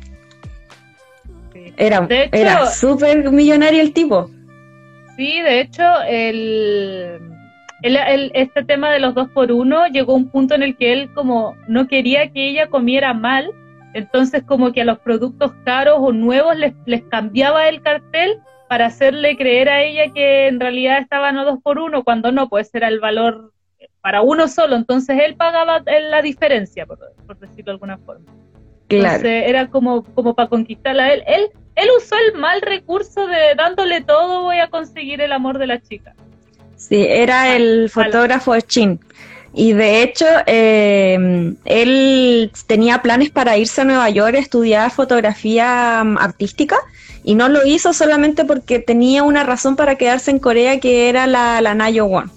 [1.78, 4.30] Era, era súper millonario el tipo.
[5.16, 7.35] Sí, de hecho, el
[7.86, 11.12] este tema de los dos por uno llegó a un punto en el que él
[11.14, 13.50] como no quería que ella comiera mal,
[13.94, 18.86] entonces como que a los productos caros o nuevos les, les cambiaba el cartel para
[18.86, 22.74] hacerle creer a ella que en realidad estaban a dos por uno, cuando no, pues
[22.74, 23.52] era el valor
[24.00, 26.98] para uno solo, entonces él pagaba la diferencia, por,
[27.38, 28.26] decirlo de alguna forma.
[28.88, 29.16] Claro.
[29.16, 31.24] Entonces era como, como para conquistarla a él.
[31.26, 35.66] Él, él usó el mal recurso de dándole todo voy a conseguir el amor de
[35.66, 36.14] la chica.
[36.76, 39.00] Sí, era el fotógrafo Chin.
[39.54, 46.02] Y de hecho, eh, él tenía planes para irse a Nueva York a estudiar fotografía
[46.04, 46.76] mm, artística
[47.24, 51.26] y no lo hizo solamente porque tenía una razón para quedarse en Corea que era
[51.26, 52.30] la, la Nayo Won.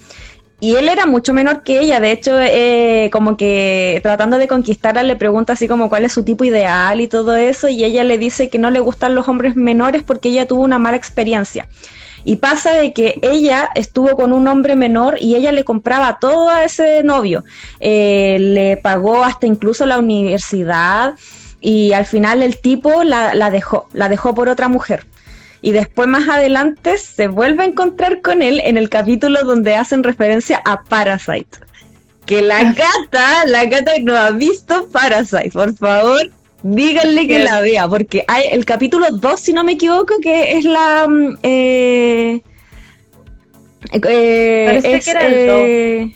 [0.61, 5.03] Y él era mucho menor que ella, de hecho, eh, como que tratando de conquistarla
[5.03, 8.17] le pregunta así como cuál es su tipo ideal y todo eso, y ella le
[8.17, 11.67] dice que no le gustan los hombres menores porque ella tuvo una mala experiencia.
[12.23, 16.49] Y pasa de que ella estuvo con un hombre menor y ella le compraba todo
[16.49, 17.43] a ese novio.
[17.79, 21.15] Eh, le pagó hasta incluso la universidad
[21.61, 25.05] y al final el tipo la, la dejó, la dejó por otra mujer.
[25.61, 30.03] Y después más adelante se vuelve a encontrar con él en el capítulo donde hacen
[30.03, 31.59] referencia a Parasite.
[32.25, 32.75] Que la ah.
[32.75, 36.29] gata, la gata no ha visto Parasite, por favor,
[36.61, 40.65] Díganle que la vea, porque hay el capítulo 2, si no me equivoco, que es
[40.65, 41.07] la...
[41.07, 42.41] Mm, eh,
[43.93, 46.13] eh, es, que era eh,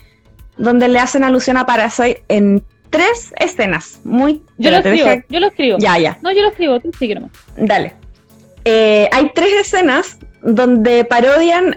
[0.58, 4.00] donde le hacen alusión a Parasite en tres escenas.
[4.04, 4.42] Muy...
[4.58, 5.78] Yo lo escribo, yo lo escribo.
[5.78, 6.18] Ya, ya.
[6.20, 7.30] No, yo lo escribo, tú nomás.
[7.56, 7.94] Dale.
[8.66, 11.74] hay tres escenas donde parodian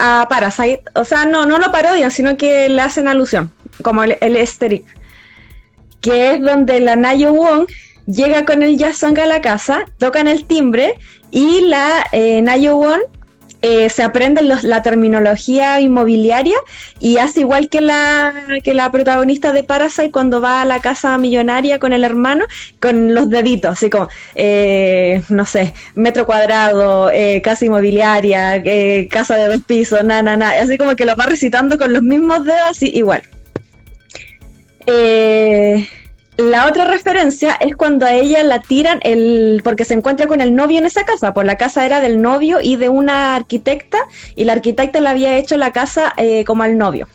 [0.00, 0.82] a Parasite.
[0.96, 4.36] O sea, no, no lo parodian, sino que le hacen alusión, como el, el
[6.00, 7.68] Que es donde la Nayo Wong
[8.10, 10.98] llega con el Yasong a la casa, tocan el timbre
[11.30, 12.80] y la eh, Nayo
[13.62, 16.56] eh, se aprende la terminología inmobiliaria
[16.98, 18.32] y hace igual que la,
[18.64, 22.46] que la protagonista de Parasite cuando va a la casa millonaria con el hermano,
[22.80, 28.62] con los deditos, así como, eh, no sé, metro cuadrado, eh, casa inmobiliaria,
[29.10, 32.02] casa de dos pisos, nada, nada, na, así como que lo va recitando con los
[32.02, 33.22] mismos dedos, así igual.
[36.36, 40.54] La otra referencia es cuando a ella la tiran el porque se encuentra con el
[40.54, 43.98] novio en esa casa, pues la casa era del novio y de una arquitecta
[44.36, 47.08] y la arquitecta le había hecho la casa eh, como al novio.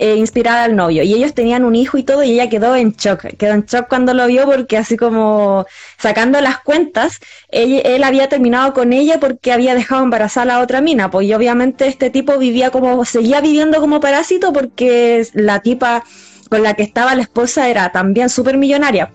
[0.00, 2.92] Eh, inspirada al novio y ellos tenían un hijo y todo y ella quedó en
[2.92, 5.66] shock, quedó en shock cuando lo vio porque así como
[5.96, 7.18] sacando las cuentas,
[7.48, 11.34] él, había terminado con ella porque había dejado embarazada a la otra mina, pues y
[11.34, 16.04] obviamente este tipo vivía como, seguía viviendo como parásito porque la tipa
[16.48, 19.12] con la que estaba la esposa era también súper millonaria.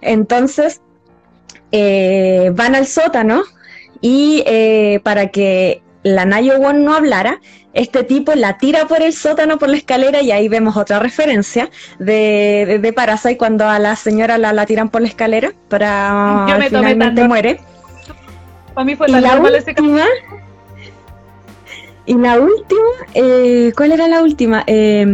[0.00, 0.80] Entonces,
[1.70, 3.42] eh, van al sótano
[4.00, 7.40] y eh, para que la Nayo Won no hablara,
[7.72, 11.70] este tipo la tira por el sótano, por la escalera, y ahí vemos otra referencia
[11.98, 17.26] de, de, Parasite cuando a la señora la, la tiran por la escalera para finalmente
[17.26, 17.60] muere.
[18.74, 20.06] Para mí fue y la última,
[22.04, 22.80] Y la última,
[23.14, 24.64] eh, ¿cuál era la última?
[24.66, 25.06] Eh,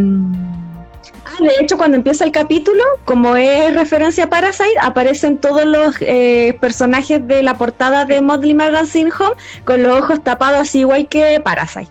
[1.40, 6.56] de hecho, cuando empieza el capítulo, como es referencia a Parasite, aparecen todos los eh,
[6.60, 11.40] personajes de la portada de Motley Magazine Home con los ojos tapados, así igual que
[11.40, 11.88] Parasite.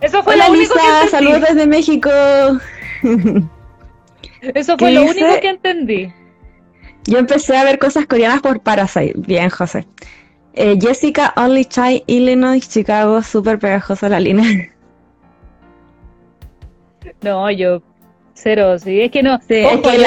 [0.00, 1.10] Eso fue lo único que entendí.
[1.10, 2.10] saludos desde México.
[4.42, 6.12] Eso fue lo único que entendí.
[7.04, 9.14] Yo empecé a ver cosas coreanas por Parasite.
[9.16, 9.86] Bien, José.
[10.54, 14.72] Eh, Jessica, Only Child, Illinois, Chicago, súper pegajosa la línea.
[17.22, 17.82] No, yo
[18.38, 19.40] Cero, sí, es que no.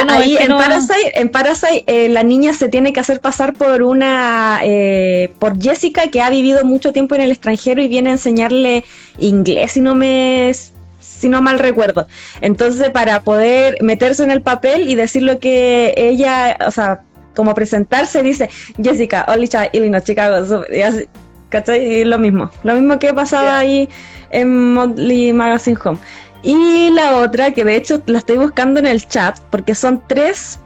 [0.08, 5.60] ahí en, Parasite, eh, la niña se tiene que hacer pasar por una, eh, por
[5.60, 8.86] Jessica que ha vivido mucho tiempo en el extranjero y viene a enseñarle
[9.18, 10.52] inglés, si no me,
[11.00, 12.06] si no mal recuerdo.
[12.40, 17.02] Entonces, para poder meterse en el papel y decir lo que ella, o sea,
[17.36, 18.50] como presentarse, dice
[18.82, 21.08] Jessica, Olicha, Illinois, Chicago, y así,
[21.50, 21.84] ¿cachai?
[21.84, 23.90] Y lo mismo, lo mismo que pasaba ahí
[24.30, 25.98] en Motley Magazine Home.
[26.42, 30.60] Y la otra, que de hecho la estoy buscando en el chat, porque son tres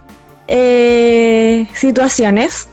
[0.47, 2.69] eh, situaciones.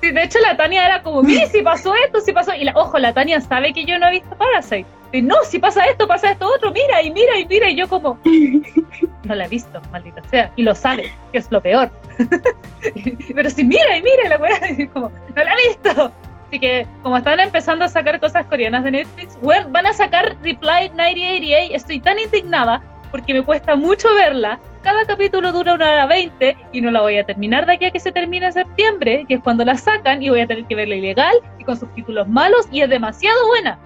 [0.00, 2.54] Sí, de hecho la Tania era como, mira, si pasó esto, si pasó.
[2.54, 4.86] Y la, ojo, la Tania sabe que yo no he visto Parasite.
[5.10, 7.70] Y no, si pasa esto, pasa esto otro, mira y mira y mira.
[7.70, 8.18] Y yo como,
[9.24, 10.52] no la he visto, maldita sea.
[10.56, 11.90] Y lo sabe, que es lo peor.
[13.34, 14.60] Pero si mira y mira, la weá,
[14.92, 16.12] como, no la he visto.
[16.48, 20.88] Así que, como están empezando a sacar cosas coreanas de Netflix, van a sacar Reply
[20.96, 21.74] 9088.
[21.74, 24.58] Estoy tan indignada porque me cuesta mucho verla.
[24.82, 27.90] Cada capítulo dura una hora veinte y no la voy a terminar de aquí a
[27.90, 30.74] que se termine en septiembre, que es cuando la sacan y voy a tener que
[30.74, 33.78] verla ilegal y con subtítulos malos y es demasiado buena.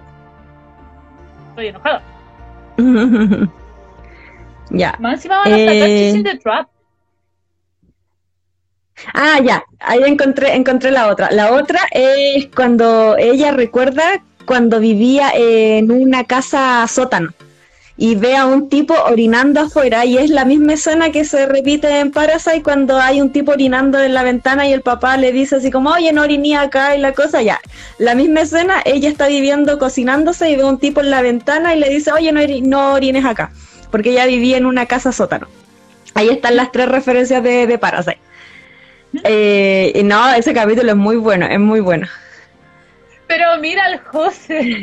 [1.48, 2.02] Estoy enojada.
[4.70, 4.94] ya.
[5.00, 6.22] Más encima van a sacar eh...
[6.22, 6.71] the Trap.
[9.14, 11.30] Ah, ya, ahí encontré, encontré la otra.
[11.30, 17.30] La otra es cuando ella recuerda cuando vivía en una casa sótano
[17.96, 22.00] y ve a un tipo orinando afuera y es la misma escena que se repite
[22.00, 25.56] en Parasite cuando hay un tipo orinando en la ventana y el papá le dice
[25.56, 27.60] así como, oye, no oriní acá y la cosa, ya.
[27.98, 31.74] La misma escena, ella está viviendo cocinándose y ve a un tipo en la ventana
[31.74, 33.52] y le dice, oye, no, no orines acá,
[33.90, 35.46] porque ella vivía en una casa sótano.
[36.14, 38.18] Ahí están las tres referencias de, de Parasite.
[39.24, 42.06] Eh, y no, ese capítulo es muy bueno, es muy bueno.
[43.26, 44.82] Pero mira al José.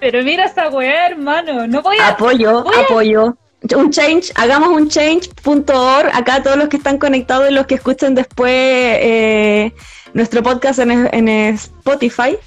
[0.00, 1.66] Pero mira esa weá, hermano.
[1.66, 2.08] No voy a.
[2.08, 3.36] Apoyo, apoyo.
[3.76, 6.10] Un change, hagamos un change.org.
[6.14, 9.72] Acá todos los que están conectados y los que escuchen después eh,
[10.14, 12.38] nuestro podcast en, en Spotify,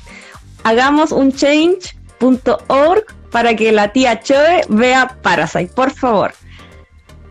[0.64, 6.34] hagamos un change.org para que la tía Choe vea Parasite, por favor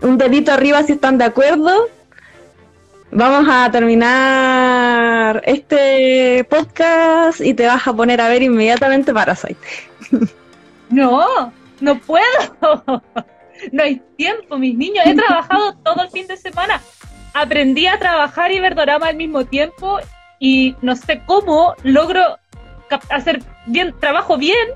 [0.02, 1.88] un dedito arriba si están de acuerdo.
[3.12, 9.56] Vamos a terminar este podcast y te vas a poner a ver inmediatamente Parasite.
[10.90, 12.24] No, no puedo.
[13.72, 15.04] No hay tiempo, mis niños.
[15.04, 16.80] He trabajado todo el fin de semana.
[17.34, 19.98] Aprendí a trabajar y ver drama al mismo tiempo
[20.38, 22.38] y no sé cómo logro
[23.10, 24.66] hacer bien, trabajo bien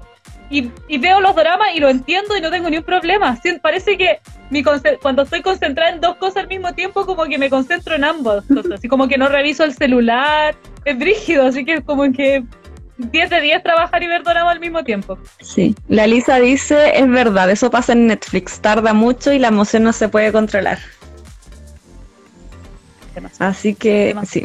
[0.50, 3.38] y, veo los dramas y lo entiendo y no tengo ni un problema.
[3.62, 4.20] parece que
[4.54, 8.04] mi cuando estoy concentrada en dos cosas al mismo tiempo, como que me concentro en
[8.04, 8.72] ambas cosas.
[8.72, 10.54] Así como que no reviso el celular.
[10.84, 12.44] Es brígido, así que como que
[12.98, 15.18] 10 de 10 trabajar y ver drama al mismo tiempo.
[15.40, 19.82] Sí, la Lisa dice, es verdad, eso pasa en Netflix, tarda mucho y la emoción
[19.82, 20.78] no se puede controlar.
[23.40, 24.44] Así que sí.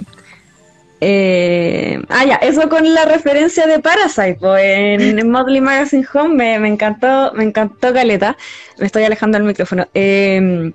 [1.02, 7.32] Eh, ah, ya, eso con la referencia de Parasite, en, Motley Magazine Home me, encantó,
[7.34, 8.36] me encantó Caleta,
[8.78, 9.88] me estoy alejando del micrófono.
[9.94, 10.74] Em,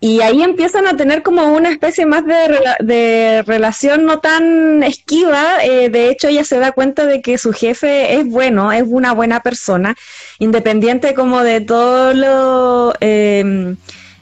[0.00, 5.64] y ahí empiezan a tener como una especie más de, relación no tan esquiva.
[5.64, 9.12] Eh, de hecho, ella se da cuenta de que su jefe es bueno, es una
[9.12, 9.96] buena persona,
[10.38, 12.94] independiente como de todo lo...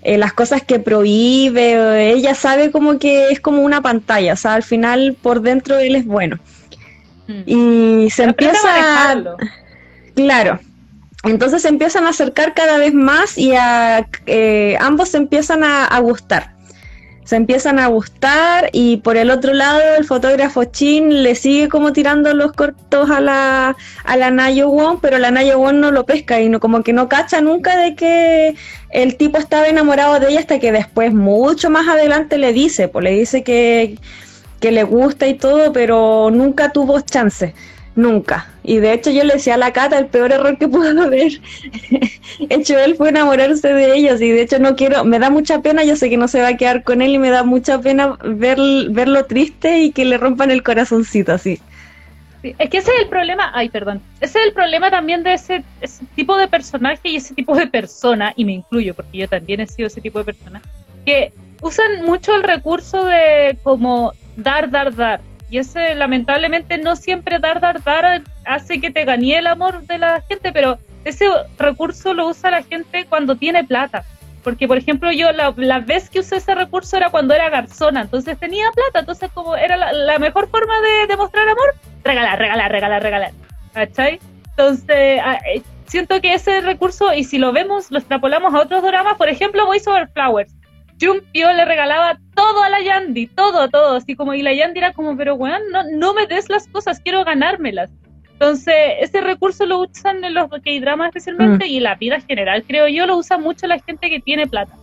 [0.05, 4.37] Eh, eh, las cosas que prohíbe, ella sabe como que es como una pantalla, o
[4.37, 6.39] sea, al final por dentro él es bueno.
[7.27, 7.43] Mm.
[7.47, 9.11] Y se empieza...
[9.11, 9.37] A
[10.15, 10.61] claro.
[11.25, 15.99] Entonces se empiezan a acercar cada vez más y a, eh, ambos se empiezan a
[16.01, 16.54] gustar
[17.25, 21.93] se empiezan a gustar y por el otro lado el fotógrafo Chin le sigue como
[21.93, 26.05] tirando los cortos a la, a la Nayo Wong, pero la Nayo Wong no lo
[26.05, 28.55] pesca y no, como que no cacha nunca de que
[28.91, 33.05] el tipo estaba enamorado de ella hasta que después mucho más adelante le dice, pues
[33.05, 33.99] le dice que,
[34.61, 37.55] que le gusta y todo, pero nunca tuvo chance.
[37.97, 38.49] Nunca.
[38.65, 41.41] Y de hecho yo le decía a la Cata, el peor error que pudo haber
[42.49, 44.21] hecho él fue enamorarse de ellos.
[44.21, 46.49] Y de hecho no quiero, me da mucha pena, yo sé que no se va
[46.49, 48.59] a quedar con él y me da mucha pena ver,
[48.91, 51.61] verlo triste y que le rompan el corazoncito así.
[52.43, 55.65] es que ese es el problema, ay, perdón, ese es el problema también de ese,
[55.81, 59.61] ese tipo de personaje y ese tipo de persona, y me incluyo porque yo también
[59.61, 60.61] he sido ese tipo de persona,
[61.07, 67.39] que usan mucho el recurso de como dar, dar, dar y ese, lamentablemente, no siempre
[67.39, 71.27] dar, dar, dar hace que te gane el amor de la gente, pero ese
[71.59, 74.05] recurso lo usa la gente cuando tiene plata.
[74.43, 78.39] Porque, por ejemplo, yo la, vez que usé ese recurso era cuando era garzona, entonces
[78.39, 83.33] tenía plata, entonces como era la, mejor forma de demostrar amor, regalar, regalar, regalar, regalar.
[83.73, 84.21] ¿Cachai?
[84.51, 88.83] Entonces, ah, eh, siento que ese recurso, y si lo vemos, lo extrapolamos a otros
[88.83, 90.53] dramas, por ejemplo, Voice Over Flowers.
[91.01, 94.93] Jumpio le regalaba todo a la Yandy, todo, todo, así como, y la Yandy era
[94.93, 97.91] como, pero weón, no, no me des las cosas, quiero ganármelas.
[98.33, 101.69] Entonces, ese recurso lo usan en los K-dramas especialmente mm.
[101.69, 104.77] y la vida general, creo yo, lo usa mucho la gente que tiene plata.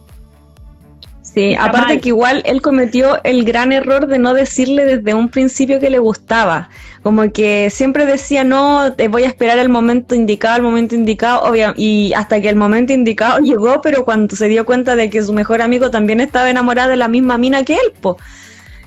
[1.21, 5.79] Sí, aparte que igual él cometió el gran error de no decirle desde un principio
[5.79, 6.69] que le gustaba.
[7.03, 11.41] Como que siempre decía, no, te voy a esperar el momento indicado, el momento indicado,
[11.43, 15.23] obvio, y hasta que el momento indicado llegó, pero cuando se dio cuenta de que
[15.23, 18.17] su mejor amigo también estaba enamorado de la misma mina que él, po.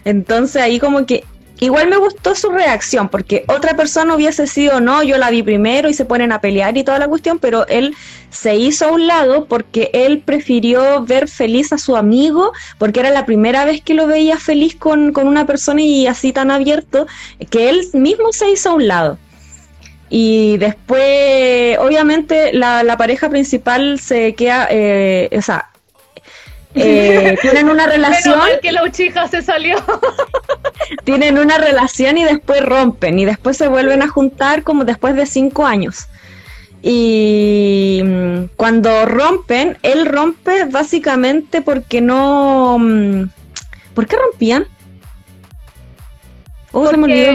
[0.04, 1.24] Entonces ahí como que
[1.64, 5.88] Igual me gustó su reacción, porque otra persona hubiese sido, no, yo la vi primero
[5.88, 7.96] y se ponen a pelear y toda la cuestión, pero él
[8.28, 13.08] se hizo a un lado porque él prefirió ver feliz a su amigo, porque era
[13.08, 17.06] la primera vez que lo veía feliz con, con una persona y así tan abierto,
[17.48, 19.18] que él mismo se hizo a un lado.
[20.10, 25.70] Y después, obviamente, la, la pareja principal se queda, eh, o sea,
[26.74, 28.40] eh, tienen una relación.
[28.60, 29.76] que la uchija se salió.
[31.04, 35.26] tienen una relación y después rompen y después se vuelven a juntar como después de
[35.26, 36.08] cinco años.
[36.82, 42.76] Y mm, cuando rompen, él rompe básicamente porque no.
[42.78, 43.30] Mm,
[43.94, 44.66] ¿Por qué rompían?
[46.72, 46.90] Oh,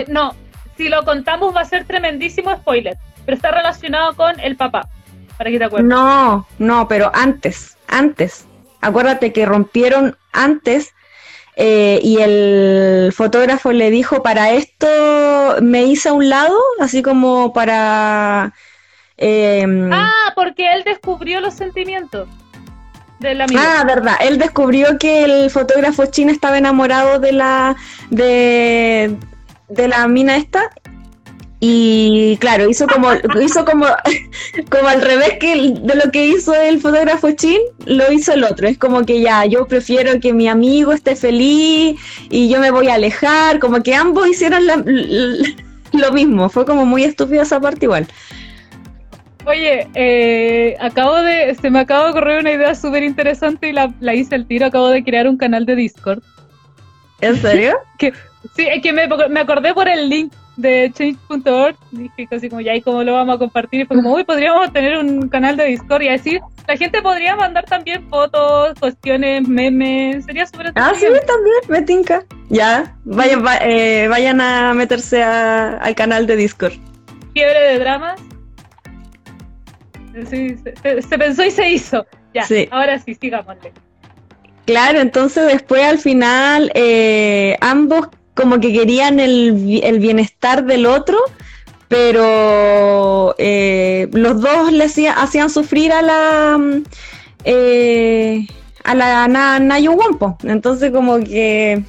[0.08, 0.36] no,
[0.76, 4.90] si lo contamos va a ser tremendísimo spoiler, pero está relacionado con el papá,
[5.38, 5.88] para que te acuerdes.
[5.88, 8.49] No, no, pero antes, antes
[8.82, 10.94] acuérdate que rompieron antes
[11.56, 14.88] eh, y el fotógrafo le dijo, para esto
[15.62, 18.54] me hice a un lado, así como para...
[19.18, 22.30] Em, ah, porque él descubrió los sentimientos.
[23.20, 23.60] Del amigo.
[23.62, 24.16] Ah, verdad.
[24.22, 27.76] Él descubrió que el fotógrafo chino estaba enamorado de la
[28.10, 29.18] de,
[29.68, 30.70] de la mina esta
[31.62, 33.10] y claro, hizo como,
[33.42, 33.86] hizo como,
[34.70, 38.68] como al revés que de lo que hizo el fotógrafo Chin, lo hizo el otro.
[38.68, 42.00] Es como que ya, yo prefiero que mi amigo esté feliz
[42.30, 43.60] y yo me voy a alejar.
[43.60, 44.64] Como que ambos hicieron
[45.92, 46.50] lo mismo.
[46.50, 48.08] Fue como muy estúpido esa parte igual.
[49.46, 53.94] Oye, eh, acabo de, se me acaba de ocurrir una idea súper interesante y la,
[54.00, 54.66] la hice el tiro.
[54.66, 56.24] Acabo de crear un canal de Discord.
[57.20, 57.76] ¿En serio?
[57.98, 58.14] que,
[58.56, 62.76] sí, es que me, me acordé por el link de change.org, dije casi como ya,
[62.76, 63.82] ¿y cómo lo vamos a compartir?
[63.82, 67.36] Y fue como, uy, podríamos tener un canal de Discord y así la gente podría
[67.38, 72.26] mandar también fotos, cuestiones, memes, sería súper Ah, sí, también, me tinca.
[72.50, 76.74] Ya, vayan, eh, vayan a meterse al canal de Discord.
[77.34, 78.20] Fiebre de dramas.
[80.30, 82.06] Sí, se, pensó y se hizo.
[82.34, 83.72] Ya, ahora sí, sigámosle.
[84.66, 91.18] Claro, entonces después al final eh, ambos como que querían el, el bienestar del otro,
[91.90, 96.58] pero eh, los dos le hacían, sufrir a la
[97.44, 98.48] eh,
[98.86, 99.28] a la
[99.60, 100.38] Nayo Wampo.
[100.44, 101.84] Entonces como que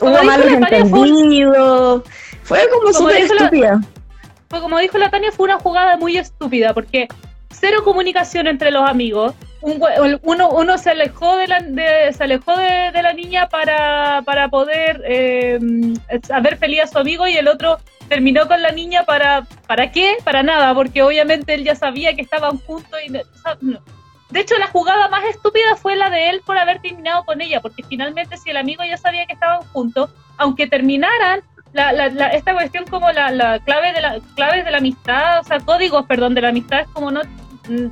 [0.00, 2.02] hubo malos entendidos.
[2.42, 3.80] Fue, como súper estúpida.
[4.48, 7.08] Fue como dijo la Tania, fue una jugada muy estúpida porque
[7.50, 11.60] cero comunicación entre los amigos uno, uno se alejó de la,
[12.12, 15.58] se alejó de, la niña para, para poder eh,
[16.08, 17.78] hacer feliz a su amigo y el otro
[18.08, 22.22] terminó con la niña para para qué para nada porque obviamente él ya sabía que
[22.22, 26.80] estaban juntos y de hecho la jugada más estúpida fue la de él por haber
[26.80, 31.42] terminado con ella porque finalmente si el amigo ya sabía que estaban juntos aunque terminaran
[32.32, 36.06] esta cuestión como la, la clave de la claves de la amistad o sea códigos
[36.06, 37.20] perdón de la amistad es como no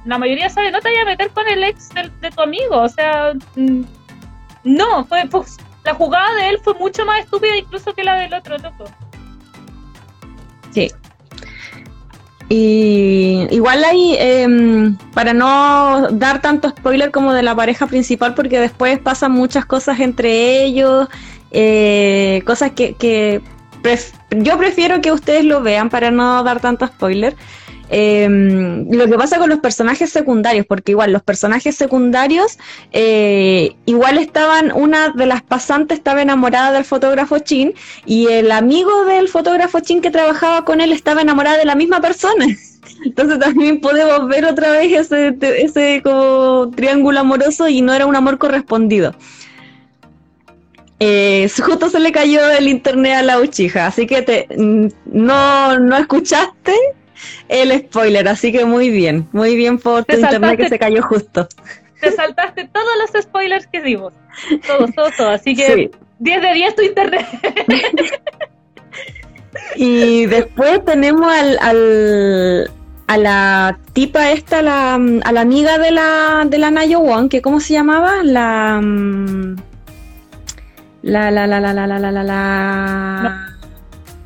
[0.05, 2.89] la mayoría sabe, no te vayas a meter con el ex de, tu amigo, o
[2.89, 3.83] sea, mm,
[4.65, 5.29] no, fue,
[5.85, 8.85] la jugada de él fue mucho más estúpida incluso que la del otro loco.
[10.73, 10.91] Sí.
[12.49, 18.61] Y igual ahí, em, para no dar tanto spoiler como de la pareja principal, porque
[18.61, 21.09] después pasan muchas cosas entre ellos,
[21.51, 23.43] eh, cosas que, que
[24.31, 27.37] yo prefiero que ustedes lo vean para no dar tanto spoiler.
[27.89, 32.59] Em, lo que pasa con los personajes secundarios, porque igual los personajes secundarios,
[32.93, 37.75] eh, igual estaban, una de las pasantes estaba enamorada del fotógrafo Chin
[38.05, 42.01] y el amigo del fotógrafo Chin que trabajaba con él estaba enamorada de la misma
[42.01, 42.47] persona.
[43.05, 48.17] Entonces también podemos ver otra vez ese, ese como triángulo amoroso y no era un
[48.17, 49.15] amor correspondido.
[50.99, 55.97] Eh, justo se le cayó el internet a la uchija, así que te, no, no
[55.97, 56.75] escuchaste
[57.49, 61.49] el spoiler, así que muy bien, muy bien por tu internet que se cayó justo.
[62.01, 64.13] Te saltaste todos los spoilers que dimos,
[64.67, 67.27] todos, todos, todos, así que 10 de 10 tu internet.
[69.77, 72.71] y después tenemos al, al,
[73.07, 77.43] a la tipa esta, la, a la amiga de la, de la Nayo Wong, que
[77.43, 78.23] ¿cómo se llamaba?
[78.23, 78.81] La...
[81.03, 83.56] La, la, la, la, la, la, la, la,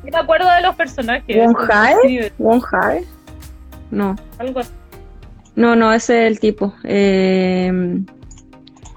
[0.03, 1.37] me acuerdo de los personajes.
[1.37, 2.31] ¿Wonhae?
[2.37, 3.05] ¿Wonhae?
[3.91, 4.15] No.
[4.39, 4.71] Algo así.
[5.55, 6.73] No, no, ese es el tipo.
[6.83, 7.71] Eh...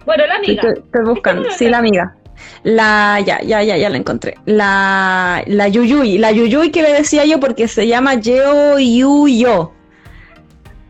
[0.07, 0.63] Bueno, la amiga.
[0.71, 1.51] Estoy, buscando.
[1.51, 2.15] Sí, la amiga.
[2.63, 4.37] La, ya, ya, ya, ya la encontré.
[4.47, 6.19] La, la Yuyuy.
[6.19, 9.73] La Yuyuy que le decía yo porque se llama Yeo Yu Yo.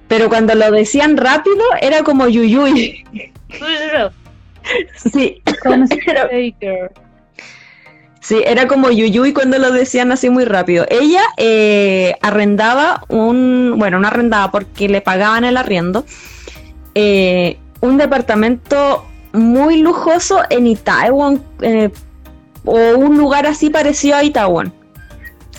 [0.08, 3.04] Pero cuando lo decían rápido era como Yuyuy.
[4.96, 5.42] sí.
[8.24, 10.86] Sí, era como Yuyuy cuando lo decían así muy rápido.
[10.88, 16.06] Ella eh, arrendaba un, bueno, no arrendaba porque le pagaban el arriendo,
[16.94, 19.04] eh, un departamento
[19.34, 21.90] muy lujoso en Itaewon, eh,
[22.64, 24.72] o un lugar así parecido a Itaewon.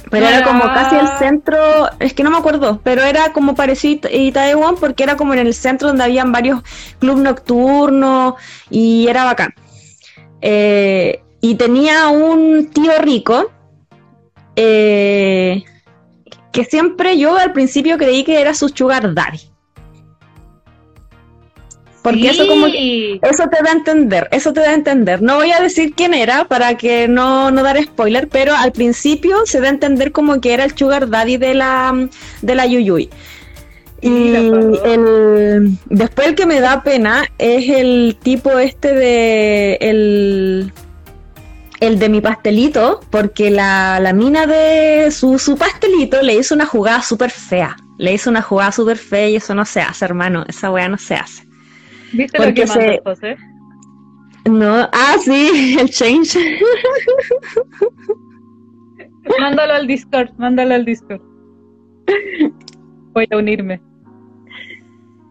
[0.10, 1.60] Pero era como casi el centro,
[2.00, 5.40] es que no me acuerdo, pero era como parecido a Itaewon porque era como en
[5.40, 6.64] el centro donde habían varios
[6.98, 8.34] clubes nocturnos
[8.72, 9.54] y era bacán.
[10.42, 13.52] Eh, y tenía un tío rico
[14.56, 15.64] eh,
[16.52, 19.42] que siempre yo al principio creí que era su sugar daddy.
[22.02, 25.22] Porque eso como eso te da a entender, eso te da a entender.
[25.22, 29.46] No voy a decir quién era para que no, no dar spoiler, pero al principio
[29.46, 32.10] se da a entender como que era el sugar daddy de la,
[32.42, 33.10] de la Yuyuy.
[34.02, 40.74] Y el, después el que me da pena es el tipo este de el
[41.80, 46.66] el de mi pastelito, porque la, la mina de su, su, pastelito le hizo una
[46.66, 47.76] jugada súper fea.
[47.98, 50.44] Le hizo una jugada súper fea y eso no se hace, hermano.
[50.48, 51.44] Esa weá no se hace.
[52.14, 53.02] ¿Viste lo que se...
[53.04, 53.38] José?
[54.46, 56.38] No, ah, sí, el change.
[59.40, 61.22] mándalo al Discord, mándalo al Discord.
[63.14, 63.82] Voy a unirme.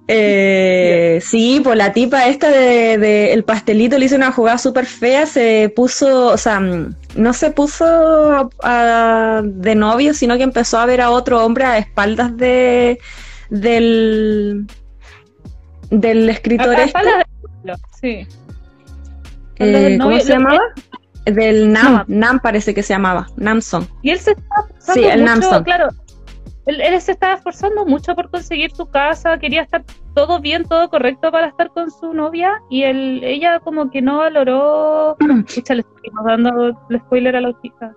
[0.07, 5.25] Eh, sí, pues la tipa esta de, el pastelito le hizo una jugada súper fea,
[5.25, 8.51] se puso, o sea, mm, no se puso
[9.43, 12.99] de novio, sino que empezó a ver a otro hombre a espaldas de
[13.49, 14.67] del
[15.91, 16.99] del escritor este.
[18.01, 18.27] Sí.
[19.57, 20.61] Eh, ¿Cómo se llamaba?
[21.25, 23.89] Del Nam, Nam parece que se llamaba, Namson.
[24.03, 25.65] Y él se estaba Sí, el Namson.
[25.65, 25.89] Claro,
[26.67, 29.85] él, se estaba esforzando mucho por conseguir su casa, quería estar
[30.15, 34.19] todo bien, todo correcto para estar con su novia y él, ella como que no
[34.19, 35.17] valoró...
[35.47, 37.95] Escucha, le estamos dando el spoiler a la chica.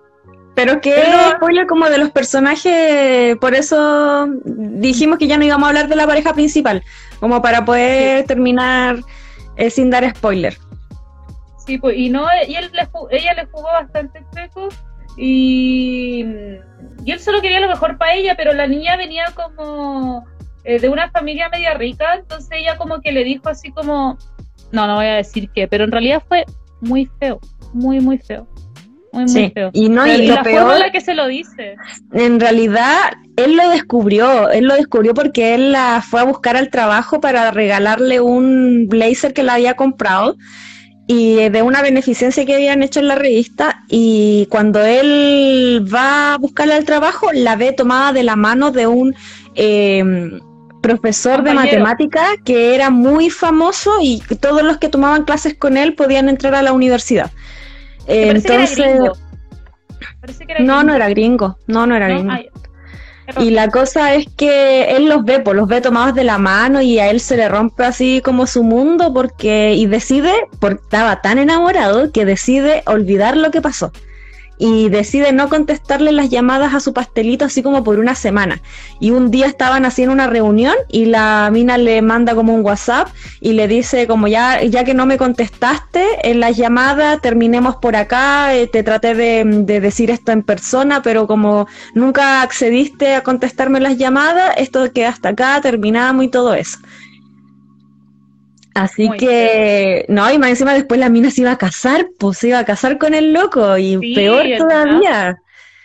[0.54, 0.92] Pero que
[1.36, 5.94] spoiler como de los personajes, por eso dijimos que ya no íbamos a hablar de
[5.94, 6.82] la pareja principal,
[7.20, 8.96] como para poder terminar
[9.56, 10.58] eh, sin dar spoiler.
[11.64, 12.72] Sí, pues, y no, y él
[13.10, 14.68] ella le jugó bastante chueco
[15.18, 16.24] y,
[17.04, 20.24] y él solo quería lo mejor para ella, pero la niña venía como
[20.64, 24.16] eh, de una familia media rica, entonces ella como que le dijo así como,
[24.70, 26.44] no, no voy a decir qué, pero en realidad fue
[26.80, 27.40] muy feo,
[27.72, 28.46] muy, muy feo.
[29.10, 29.70] Muy, muy feo.
[29.72, 31.76] Y no, y, la forma en la que se lo dice.
[32.12, 36.68] En realidad, él lo descubrió, él lo descubrió porque él la fue a buscar al
[36.68, 40.36] trabajo para regalarle un blazer que le había comprado
[41.10, 46.38] y de una beneficencia que habían hecho en la revista y cuando él va a
[46.38, 49.14] buscarle al trabajo la ve tomada de la mano de un
[49.54, 50.04] eh,
[50.82, 55.94] profesor de matemáticas que era muy famoso y todos los que tomaban clases con él
[55.94, 57.30] podían entrar a la universidad.
[58.06, 58.78] Entonces,
[60.60, 62.34] no, no era gringo, no, no era gringo.
[63.36, 66.80] Y la cosa es que él los ve, pues los ve tomados de la mano
[66.80, 71.20] y a él se le rompe así como su mundo porque y decide, porque estaba
[71.20, 73.92] tan enamorado que decide olvidar lo que pasó
[74.58, 78.60] y decide no contestarle las llamadas a su pastelito así como por una semana.
[79.00, 83.08] Y un día estaban haciendo una reunión y la mina le manda como un WhatsApp
[83.40, 87.96] y le dice como ya, ya que no me contestaste en la llamada, terminemos por
[87.96, 93.22] acá, eh, te traté de, de, decir esto en persona, pero como nunca accediste a
[93.22, 96.78] contestarme las llamadas, esto queda hasta acá, terminamos y todo eso.
[98.82, 102.48] Así que, no, y más encima después la mina se iba a casar, pues se
[102.48, 105.38] iba a casar con el loco, y peor todavía.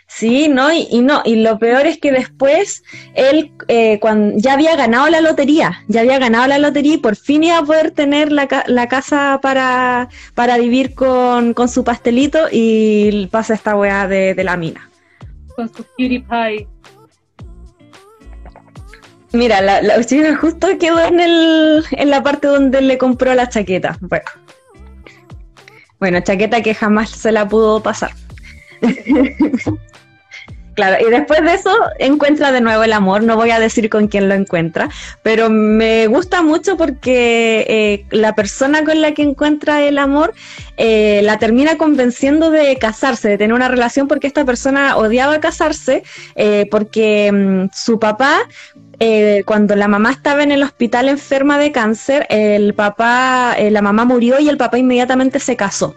[0.06, 2.84] Sí, no, y, no, y lo peor es que después
[3.14, 7.16] él eh, cuando ya había ganado la lotería, ya había ganado la lotería y por
[7.16, 12.46] fin iba a poder tener la, la casa para, para vivir con, con, su pastelito
[12.52, 14.88] y pasa esta weá de, de la mina.
[15.56, 16.68] Con su cutie pie.
[19.34, 19.96] Mira, la, la
[20.36, 23.98] justo quedó en, el, en la parte donde le compró la chaqueta.
[24.00, 24.24] Bueno.
[25.98, 28.12] bueno, chaqueta que jamás se la pudo pasar.
[30.74, 31.70] Claro, y después de eso
[32.00, 34.88] encuentra de nuevo el amor, no voy a decir con quién lo encuentra,
[35.22, 40.34] pero me gusta mucho porque eh, la persona con la que encuentra el amor
[40.76, 46.02] eh, la termina convenciendo de casarse, de tener una relación, porque esta persona odiaba casarse,
[46.34, 48.40] eh, porque mm, su papá
[49.44, 54.38] cuando la mamá estaba en el hospital enferma de cáncer, el papá, la mamá murió
[54.40, 55.94] y el papá inmediatamente se casó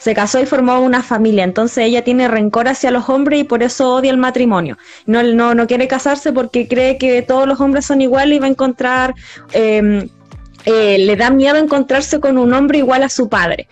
[0.00, 3.62] se casó y formó una familia, entonces ella tiene rencor hacia los hombres y por
[3.62, 4.78] eso odia el matrimonio.
[5.04, 8.46] No, no, no quiere casarse porque cree que todos los hombres son iguales y va
[8.46, 9.14] a encontrar,
[9.52, 10.08] em,
[10.64, 13.68] eh, le da miedo encontrarse con un hombre igual a su padre.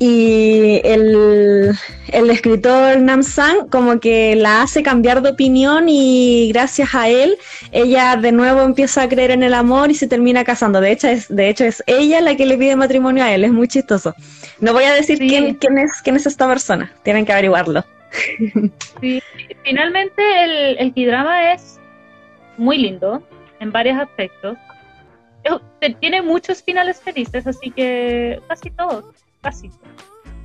[0.00, 1.72] Y el,
[2.12, 7.36] el escritor Nam Sang como que la hace cambiar de opinión y gracias a él
[7.72, 10.80] ella de nuevo empieza a creer en el amor y se termina casando.
[10.80, 13.52] De hecho es, de hecho es ella la que le pide matrimonio a él, es
[13.52, 14.14] muy chistoso.
[14.60, 17.84] No voy a decir quién, quién, es, quién es esta persona, tienen que averiguarlo.
[19.00, 19.20] Sí,
[19.64, 21.80] finalmente el, el K-drama es
[22.56, 23.22] muy lindo
[23.60, 24.56] en varios aspectos.
[26.00, 29.04] Tiene muchos finales felices, así que casi todos,
[29.40, 29.70] casi.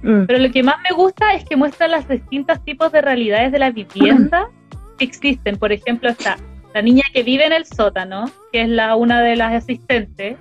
[0.03, 0.25] Mm.
[0.25, 3.59] Pero lo que más me gusta es que muestra los distintos tipos de realidades de
[3.59, 4.49] la vivienda
[4.97, 5.57] que existen.
[5.57, 6.37] Por ejemplo, está
[6.73, 10.37] la niña que vive en el sótano, que es la una de las asistentes,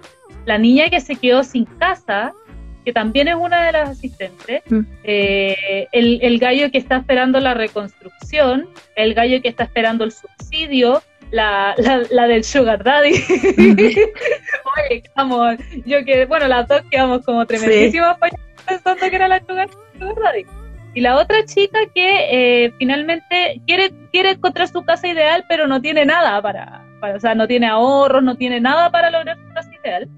[0.46, 2.32] la niña que se quedó sin casa,
[2.84, 4.80] que también es una de las asistentes, mm.
[5.04, 10.12] eh, el, el, gallo que está esperando la reconstrucción, el gallo que está esperando el
[10.12, 11.02] subsidio,
[11.32, 11.74] la,
[12.10, 13.12] la, del Sugar Daddy.
[13.58, 18.16] Oye, vamos, yo que, bueno, las dos quedamos como tremendísimas
[18.66, 19.68] pensando que era la Sugar,
[19.98, 20.46] Daddy.
[20.94, 25.80] Y la otra chica que eh, finalmente quiere, quiere encontrar su casa ideal, pero no
[25.80, 29.54] tiene nada para, para, o sea, no tiene ahorros, no tiene nada para lograr su
[29.54, 30.08] casa ideal.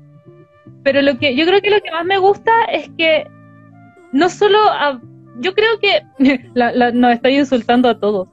[0.82, 3.26] Pero lo que yo creo que lo que más me gusta es que
[4.10, 4.58] no solo
[5.40, 6.02] yo creo que
[6.54, 8.28] la, nos estoy insultando a todos.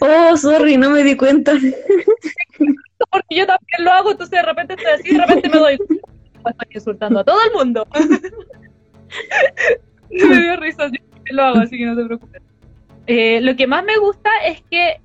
[0.00, 1.52] Oh, sorry, no me di cuenta.
[3.10, 6.68] Porque yo también lo hago, entonces de repente estoy así, de repente me doy estoy
[6.74, 7.86] insultando a todo el mundo.
[10.10, 10.98] me dio risa, yo
[11.30, 12.42] lo hago, así que no te preocupes.
[13.06, 15.00] Eh, lo que más me gusta es que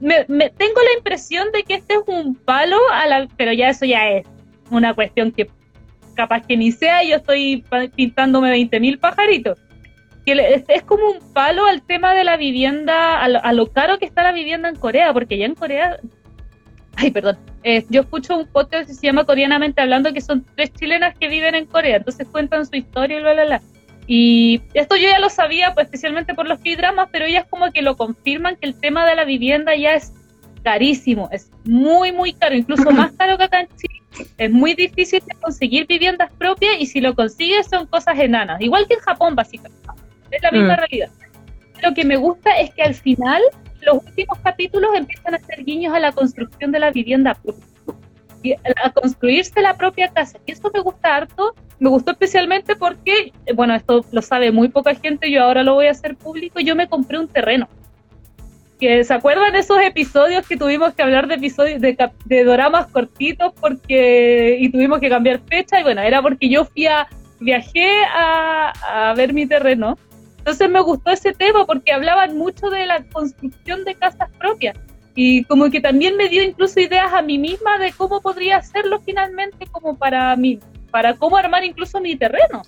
[0.00, 3.70] me, me, tengo la impresión de que este es un palo, a la, pero ya
[3.70, 4.26] eso ya es
[4.70, 5.48] una cuestión que
[6.14, 7.64] capaz que ni sea, yo estoy
[7.94, 9.58] pintándome 20.000 pajaritos.
[10.24, 14.22] Que es, como un palo al tema de la vivienda, a lo, caro que está
[14.22, 15.98] la vivienda en Corea, porque ya en Corea
[16.96, 20.72] ay, perdón, eh, yo escucho un podcast que se llama Coreanamente Hablando, que son tres
[20.72, 23.62] chilenas que viven en Corea, entonces cuentan su historia y bla, bla, bla.
[24.06, 27.82] Y esto yo ya lo sabía, pues especialmente por los K-dramas, pero ellas como que
[27.82, 30.12] lo confirman que el tema de la vivienda ya es
[30.62, 34.02] carísimo, es muy, muy caro, incluso más caro que acá en Chile
[34.38, 38.86] es muy difícil de conseguir viviendas propias y si lo consigues son cosas enanas, igual
[38.86, 39.84] que en Japón básicamente.
[40.34, 40.78] Es la misma mm.
[40.78, 41.10] realidad.
[41.82, 43.42] Lo que me gusta es que al final
[43.82, 48.90] los últimos capítulos empiezan a hacer guiños a la construcción de la vivienda propia, a
[48.90, 50.38] construirse la propia casa.
[50.46, 51.54] Y eso me gusta harto.
[51.78, 55.86] Me gustó especialmente porque, bueno, esto lo sabe muy poca gente, yo ahora lo voy
[55.86, 57.68] a hacer público, yo me compré un terreno
[58.78, 62.86] que se acuerdan de esos episodios que tuvimos que hablar de episodios de, de doramas
[62.88, 67.06] cortitos porque y tuvimos que cambiar fecha y bueno era porque yo fui a
[67.40, 69.96] viajé a, a ver mi terreno
[70.44, 74.76] entonces me gustó ese tema porque hablaban mucho de la construcción de casas propias
[75.14, 79.00] y como que también me dio incluso ideas a mí misma de cómo podría hacerlo
[79.00, 82.62] finalmente como para mí para cómo armar incluso mi terreno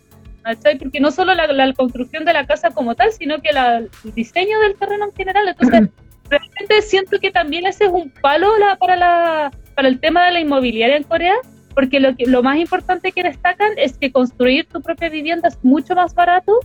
[0.78, 4.76] porque no solo la, construcción de la casa como tal, sino que el diseño del
[4.76, 5.48] terreno en general.
[5.48, 5.90] Entonces,
[6.30, 8.48] realmente siento que también ese es un palo
[8.78, 11.34] para, la, para el tema de la inmobiliaria en Corea,
[11.74, 15.58] porque lo, que, lo más importante que destacan es que construir tu propia vivienda es
[15.62, 16.60] mucho más barato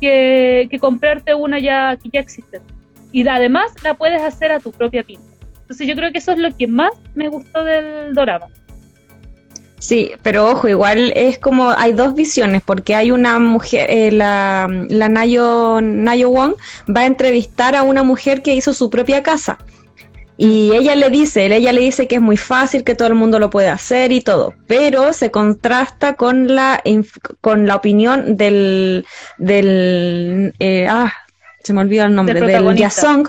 [0.00, 2.60] que, que comprarte una ya que ya existe.
[3.12, 5.26] Y además la puedes hacer a tu propia pinta.
[5.62, 8.46] Entonces yo creo que eso es lo que más me gustó del dorama.
[9.78, 14.68] Sí, pero ojo, igual es como hay dos visiones, porque hay una mujer, eh, la,
[14.88, 16.54] la Nayo, Nayo Wong
[16.94, 19.58] va a entrevistar a una mujer que hizo su propia casa.
[20.38, 23.38] Y ella le dice, ella le dice que es muy fácil, que todo el mundo
[23.38, 26.82] lo puede hacer y todo, pero se contrasta con la,
[27.40, 29.06] con la opinión del,
[29.38, 31.12] del eh, ah,
[31.62, 33.28] se me olvidó el nombre, del Yasong,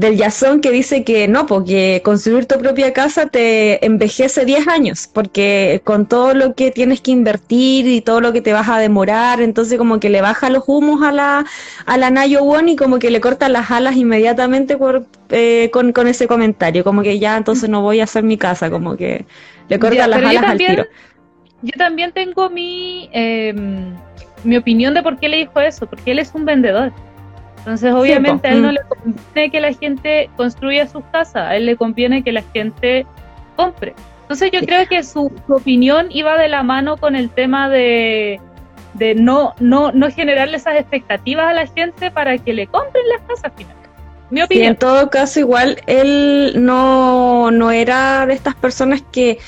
[0.00, 5.10] del Yasón que dice que no, porque construir tu propia casa te envejece 10 años,
[5.12, 8.78] porque con todo lo que tienes que invertir y todo lo que te vas a
[8.78, 11.44] demorar, entonces como que le baja los humos a la,
[11.84, 15.92] a la Nayo One y como que le corta las alas inmediatamente por, eh, con,
[15.92, 19.26] con, ese comentario, como que ya entonces no voy a hacer mi casa, como que
[19.68, 20.86] le corta las alas al tiro.
[21.60, 23.94] Yo también tengo mi, em,
[24.44, 26.90] mi opinión de por qué le dijo eso, porque él es un vendedor
[27.60, 28.74] Entonces, obviamente, a él no mm.
[28.74, 33.06] le conviene que la gente construya sus casas, a él le conviene que la gente
[33.56, 33.94] compre.
[34.22, 38.40] Entonces, yo creo que su, opinión iba de la mano con el tema de,
[38.94, 43.20] de no, no, no generarle esas expectativas a la gente para que le compren las
[43.22, 43.88] casas finalmente.
[44.30, 44.68] Mi opinión.
[44.68, 49.38] en todo caso, igual él no, no era de estas personas que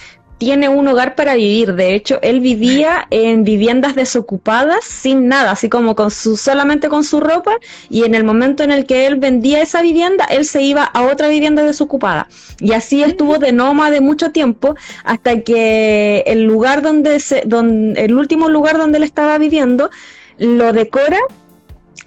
[0.43, 1.77] tiene un hogar para vivir.
[1.77, 7.05] De hecho, él vivía en viviendas desocupadas sin nada, así como con su, solamente con
[7.05, 7.53] su ropa.
[7.89, 11.03] Y en el momento en el que él vendía esa vivienda, él se iba a
[11.03, 12.27] otra vivienda desocupada.
[12.59, 14.75] Y así estuvo de nómade mucho tiempo
[15.05, 19.91] hasta que el lugar donde se, donde, el último lugar donde él estaba viviendo,
[20.39, 21.21] lo decora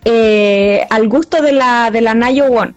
[0.04, 2.74] eh, al gusto de la, de la Nayo One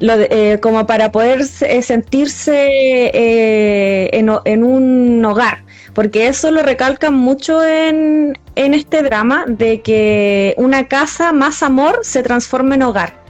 [0.00, 5.62] lo eh, como para poder eh, sentirse eh, en, un hogar,
[5.94, 12.00] porque eso lo recalcan mucho en, en este drama, de que una casa más amor
[12.02, 13.20] se transforma en hogar.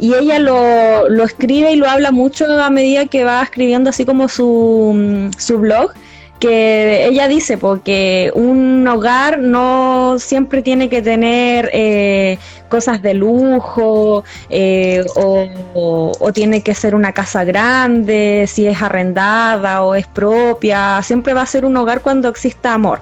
[0.00, 4.04] Y ella lo, lo escribe y lo habla mucho a medida que va escribiendo así
[4.04, 5.92] como su, su blog
[6.38, 14.24] que ella dice porque un hogar no siempre tiene que tener eh, cosas de lujo
[14.48, 21.34] eh, o, tiene que ser una casa grande, si es arrendada o es propia, siempre
[21.34, 23.00] va a ser un hogar cuando exista amor.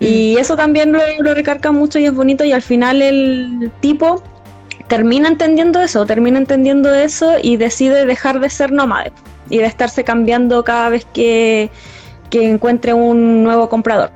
[0.00, 0.38] Y mm.
[0.38, 4.22] eso también lo, lo recarga mucho y es bonito y al final el tipo
[4.86, 9.12] termina entendiendo eso, termina entendiendo eso y decide dejar de ser nómade
[9.50, 11.70] y de estarse cambiando cada vez que
[12.30, 14.10] que encuentre un nuevo comprador.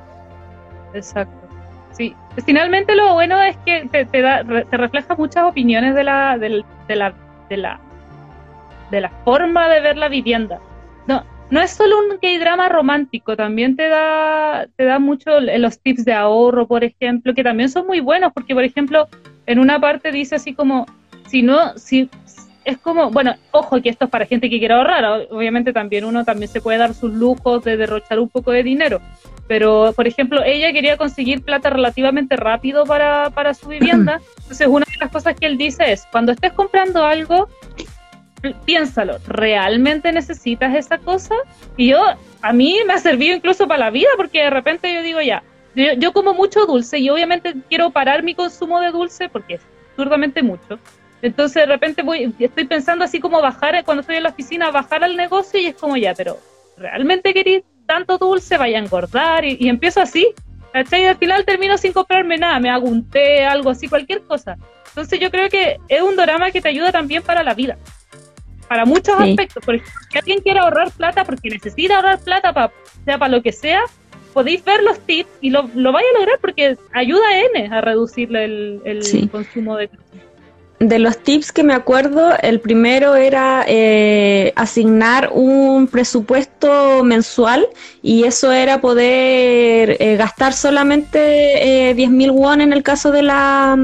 [0.93, 1.43] Exacto.
[1.91, 7.13] Sí, finalmente lo bueno es que te, refleja muchas opiniones de la, de, de, la,
[8.89, 10.59] de la forma de ver la vivienda.
[11.07, 16.05] No, no es solo un drama romántico, también te da, te da mucho los tips
[16.05, 19.07] de ahorro, por ejemplo, que también son muy buenos, porque por ejemplo,
[19.45, 20.87] en una parte dice así como,
[21.27, 22.09] si no, si,
[22.65, 26.23] es como, bueno, ojo que esto es para gente que quiere ahorrar, obviamente también uno
[26.23, 29.01] también se puede dar sus lujos de derrochar un poco de dinero,
[29.47, 34.85] pero por ejemplo, ella quería conseguir plata relativamente rápido para, para su vivienda, entonces una
[34.85, 37.49] de las cosas que él dice es, cuando estés comprando algo,
[38.65, 41.35] piénsalo, ¿realmente necesitas esa cosa?
[41.77, 42.01] Y yo,
[42.41, 45.43] a mí me ha servido incluso para la vida, porque de repente yo digo ya,
[45.75, 49.61] yo, yo como mucho dulce y obviamente quiero parar mi consumo de dulce porque es
[49.91, 50.79] absurdamente mucho.
[51.23, 55.05] Entonces de repente voy, estoy pensando así como bajar, cuando estoy en la oficina, bajar
[55.05, 56.37] al negocio y es como ya, pero
[56.77, 58.57] ¿realmente queréis tanto dulce?
[58.57, 60.27] Vaya a engordar y, empiezo así.
[60.73, 61.03] ¿Cachai?
[61.03, 64.57] Y al final termino sin comprarme nada, me hago un té, algo así, cualquier cosa.
[64.87, 67.77] Entonces yo creo que es un drama que te ayuda también para la vida.
[68.67, 69.63] Para muchos aspectos.
[69.63, 72.73] Por ejemplo, si alguien quiere ahorrar plata porque necesita ahorrar plata, para,
[73.05, 73.83] sea para lo que sea,
[74.33, 77.79] podéis ver los tips y lo, lo vais a lograr porque ayuda a N a
[77.79, 79.89] reducir el, el consumo de
[80.87, 87.67] de los tips que me acuerdo, el primero era eh, asignar un presupuesto mensual
[88.01, 93.77] y eso era poder eh, gastar solamente eh, 10.000 won en el caso de la,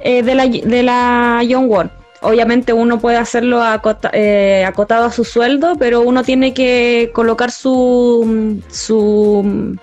[0.00, 1.90] eh, de la, de la Young Won.
[2.22, 9.78] Obviamente uno puede hacerlo acotado a su sueldo, pero uno tiene que colocar su, su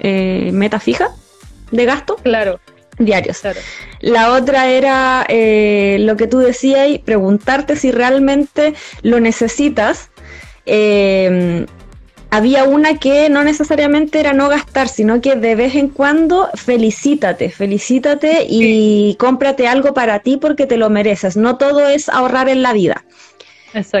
[0.00, 1.10] meta fija
[1.70, 2.16] de gasto.
[2.16, 2.58] Claro
[2.98, 3.42] diarios.
[4.00, 10.10] La otra era eh, lo que tú decías y preguntarte si realmente lo necesitas.
[10.66, 11.66] Eh,
[12.30, 17.50] había una que no necesariamente era no gastar, sino que de vez en cuando felicítate,
[17.50, 21.36] felicítate y cómprate algo para ti porque te lo mereces.
[21.36, 23.04] No todo es ahorrar en la vida.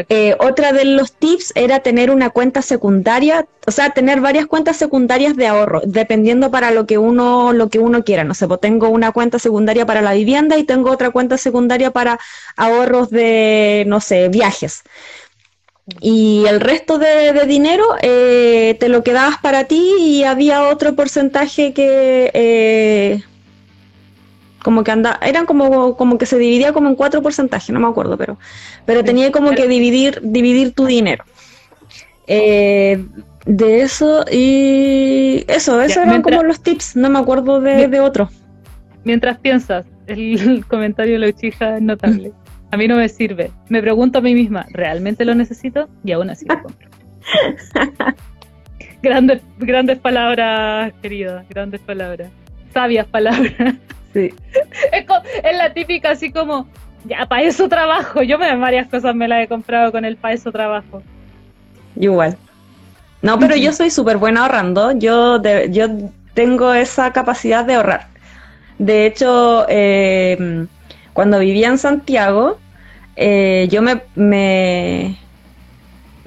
[0.08, 4.76] Eh, otra de los tips era tener una cuenta secundaria, o sea, tener varias cuentas
[4.76, 8.24] secundarias de ahorro, dependiendo para lo que uno, lo que uno quiera.
[8.24, 11.90] No sé, pues tengo una cuenta secundaria para la vivienda y tengo otra cuenta secundaria
[11.90, 12.18] para
[12.56, 14.82] ahorros de, no sé, viajes.
[16.00, 21.72] Y el resto de, dinero eh, te lo quedabas para ti y había otro porcentaje
[21.72, 23.22] que eh,
[24.68, 27.86] como que anda, eran como, como que se dividía como en cuatro porcentajes, no me
[27.86, 28.38] acuerdo, pero,
[28.84, 31.24] pero tenía como que dividir, dividir tu dinero.
[32.26, 33.02] Eh,
[33.46, 38.28] de eso y eso, esos eran como los tips, no me acuerdo de, de otro.
[39.04, 42.32] Mientras piensas, el comentario de la chija es notable.
[42.70, 43.50] A mí no me sirve.
[43.70, 45.88] Me pregunto a mí misma, ¿realmente lo necesito?
[46.04, 46.88] Y aún así lo compro.
[49.00, 52.30] grandes, grandes palabras, querida, grandes palabras.
[52.74, 53.54] Sabias palabras.
[54.18, 54.34] Sí.
[54.92, 56.66] Es, la típica así como,
[57.04, 58.22] ya, para eso trabajo.
[58.22, 61.02] Yo me varias cosas me las he comprado con el para eso trabajo.
[61.96, 62.36] Igual.
[63.22, 64.92] No, pero yo soy súper buena ahorrando.
[64.92, 65.88] Yo, yo
[66.34, 68.06] tengo esa capacidad de ahorrar.
[68.78, 70.66] De hecho, eh,
[71.12, 72.58] cuando vivía en Santiago,
[73.16, 75.18] eh, yo me, me,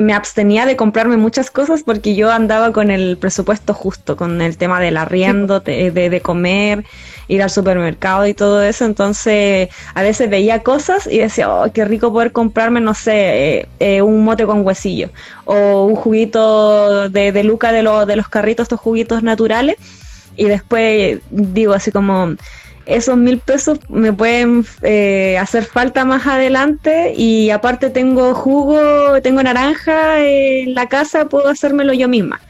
[0.09, 4.79] abstenía de comprarme muchas cosas porque yo andaba con el presupuesto justo, con el tema
[4.79, 6.85] del arriendo, de, de, comer,
[7.27, 8.85] ir al supermercado y todo eso.
[8.85, 13.69] Entonces, a veces veía cosas y decía, oh, qué rico poder comprarme, no sé, eh,
[13.79, 15.09] eh, un mote con huesillo
[15.45, 19.77] o un juguito de, de Luca de, de los carritos, estos juguitos naturales.
[20.37, 22.35] Y después digo así como,
[22.85, 29.43] esos mil pesos me pueden eh, hacer falta más adelante y aparte tengo jugo, tengo
[29.43, 32.41] naranja en la casa, puedo hacérmelo yo misma.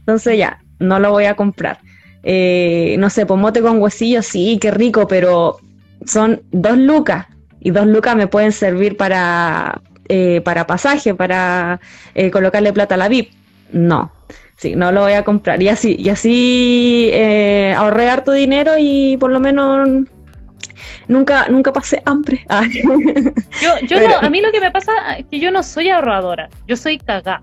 [0.00, 1.78] Entonces ya, no lo voy a comprar.
[2.22, 5.58] Eh, no sé, pomote con huesillos, sí, qué rico, pero
[6.04, 7.26] son dos lucas
[7.60, 11.80] y dos lucas me pueden servir para, eh, para pasaje, para
[12.32, 13.32] colocarle plata a la VIP.
[13.72, 14.12] No,
[14.60, 15.62] Sí, no lo voy a comprar.
[15.62, 19.88] Y así, y así eh, ahorré harto dinero y por lo menos
[21.08, 22.44] nunca, nunca pasé hambre.
[22.50, 22.66] Ah.
[23.62, 26.50] Yo, yo no, a mí lo que me pasa es que yo no soy ahorradora,
[26.68, 27.42] yo soy cagá.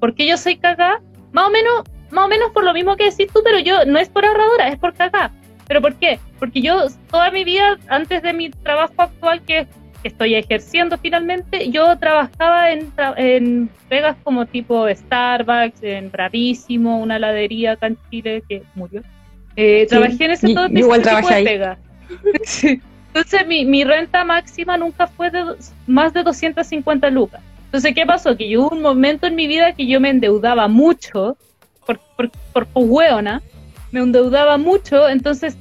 [0.00, 1.00] porque yo soy cagá?
[1.32, 3.98] Más o menos, más o menos por lo mismo que decís tú, pero yo no
[3.98, 5.32] es por ahorradora, es por cagá.
[5.66, 6.20] ¿Pero por qué?
[6.38, 9.68] Porque yo toda mi vida, antes de mi trabajo actual, que es
[10.02, 17.16] que estoy ejerciendo finalmente, yo trabajaba en, en pegas como tipo Starbucks, en Bravísimo, una
[17.16, 19.02] heladería acá en Chile que murió.
[19.56, 21.78] Eh, trabajé en ese todo tipo de pega.
[23.12, 25.44] Entonces mi, mi, renta máxima nunca fue de
[25.86, 27.40] más de 250 lucas.
[27.66, 28.36] Entonces, ¿qué pasó?
[28.36, 31.36] Que yo hubo un momento en mi vida que yo me endeudaba mucho
[31.86, 33.42] por, por, por, por hueona,
[33.92, 35.56] me endeudaba mucho, entonces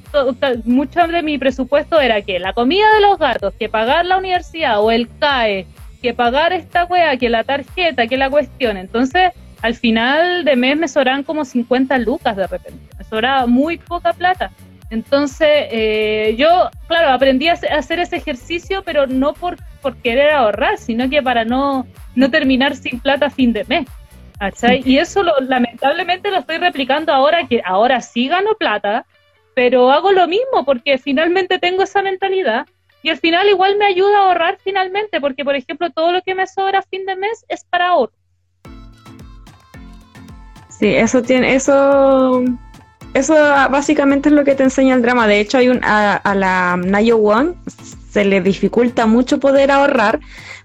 [0.66, 4.82] mucho de mi presupuesto era que la comida de los gatos, que pagar la universidad
[4.82, 5.66] o el CAE,
[6.02, 8.78] que pagar esta wea, que la tarjeta, que la cuestión.
[8.78, 13.78] Entonces, al final de mes me sobran como 50 lucas de repente, me sobraba muy
[13.78, 14.52] poca plata.
[14.92, 20.80] Entonces, eh, yo, claro, aprendí a hacer ese ejercicio, pero no por, por querer ahorrar,
[20.80, 23.86] sino que para no, no terminar sin plata a fin de mes.
[24.86, 29.06] Y eso lo, lamentablemente lo estoy replicando ahora, que ahora sí gano plata,
[29.54, 32.66] pero hago lo mismo porque finalmente tengo esa mentalidad
[33.02, 36.36] y al final igual me ayuda a ahorrar finalmente, porque por ejemplo todo lo que
[36.36, 38.14] me sobra a fin de mes es para ahorro.
[40.70, 42.42] Sí, eso tiene, eso,
[43.14, 43.34] eso
[43.70, 45.28] básicamente es lo que te enseña el drama.
[45.28, 47.56] De hecho, hay un, a, a la Nayo One
[48.10, 50.20] se le dificulta mucho poder ahorrar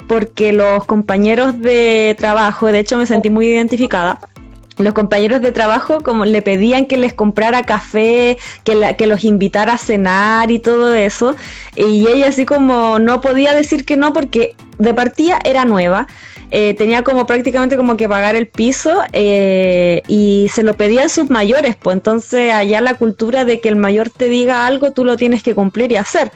[0.06, 4.20] porque los compañeros de trabajo, de hecho me sentí muy identificada,
[4.76, 9.74] los compañeros de trabajo como le pedían que les comprara café, que, que los invitara
[9.74, 11.36] a cenar y todo eso,
[11.76, 16.08] y ella así como no podía decir que no porque de partida era nueva,
[16.50, 21.30] eh, tenía como prácticamente como que pagar el piso eh, y se lo pedían sus
[21.30, 25.16] mayores, pues entonces allá la cultura de que el mayor te diga algo, tú lo
[25.16, 26.30] tienes que cumplir y hacer.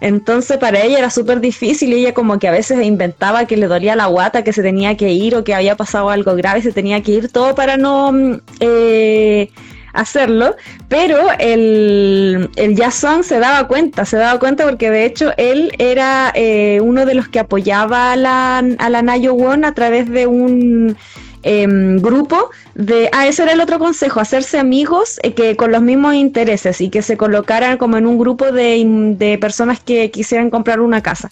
[0.00, 3.66] Entonces para ella era súper difícil y ella como que a veces inventaba que le
[3.66, 6.72] dolía la guata, que se tenía que ir o que había pasado algo grave, se
[6.72, 9.50] tenía que ir todo para no mm, eh,
[9.92, 10.56] hacerlo.
[10.88, 16.32] Pero el, el Jason se daba cuenta, se daba cuenta porque de hecho él era
[16.34, 20.26] eh, uno de los que apoyaba a la, a la Nayo Won a través de
[20.26, 20.96] un
[21.42, 25.80] Em, grupo de, ah, ese era el otro consejo, hacerse amigos eh, que con los
[25.80, 28.84] mismos intereses y que se colocaran como en un grupo de,
[29.16, 31.30] de personas que quisieran comprar una casa.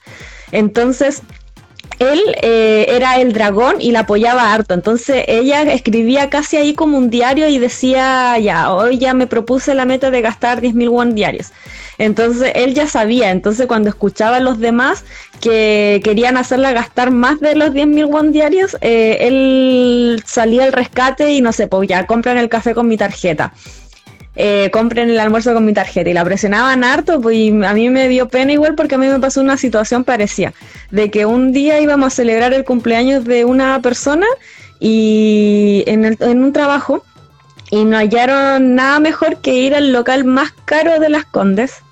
[0.51, 1.23] Entonces,
[1.99, 4.75] él eh, era el dragón y la apoyaba harto.
[4.75, 9.75] Entonces ella escribía casi ahí como un diario y decía, ya, hoy ya me propuse
[9.75, 11.53] la meta de gastar 10.000 won diarios.
[11.99, 15.05] Entonces él ya sabía, entonces cuando escuchaba a los demás
[15.41, 21.33] que querían hacerla gastar más de los 10.000 won diarios, eh, él salía al rescate
[21.33, 23.53] y no sé, pues ya compran el café con mi tarjeta.
[24.41, 28.09] Eh, compren el almuerzo con mi tarjeta y la presionaban harto, pues a mí me
[28.09, 30.55] dio pena igual porque a mí me pasó una situación parecida,
[30.93, 34.27] de que un día íbamos a celebrar el cumpleaños de una persona
[34.79, 37.05] y en, en un trabajo
[37.73, 41.83] y no hallaron nada mejor que ir al local más caro de las Condes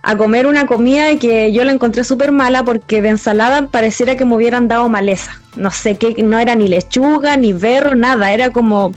[0.00, 4.24] a comer una comida que yo la encontré súper mala porque de ensalada pareciera que
[4.24, 5.38] me hubieran dado maleza.
[5.54, 8.94] No sé qué, no era ni lechuga, ni berro, nada, era como,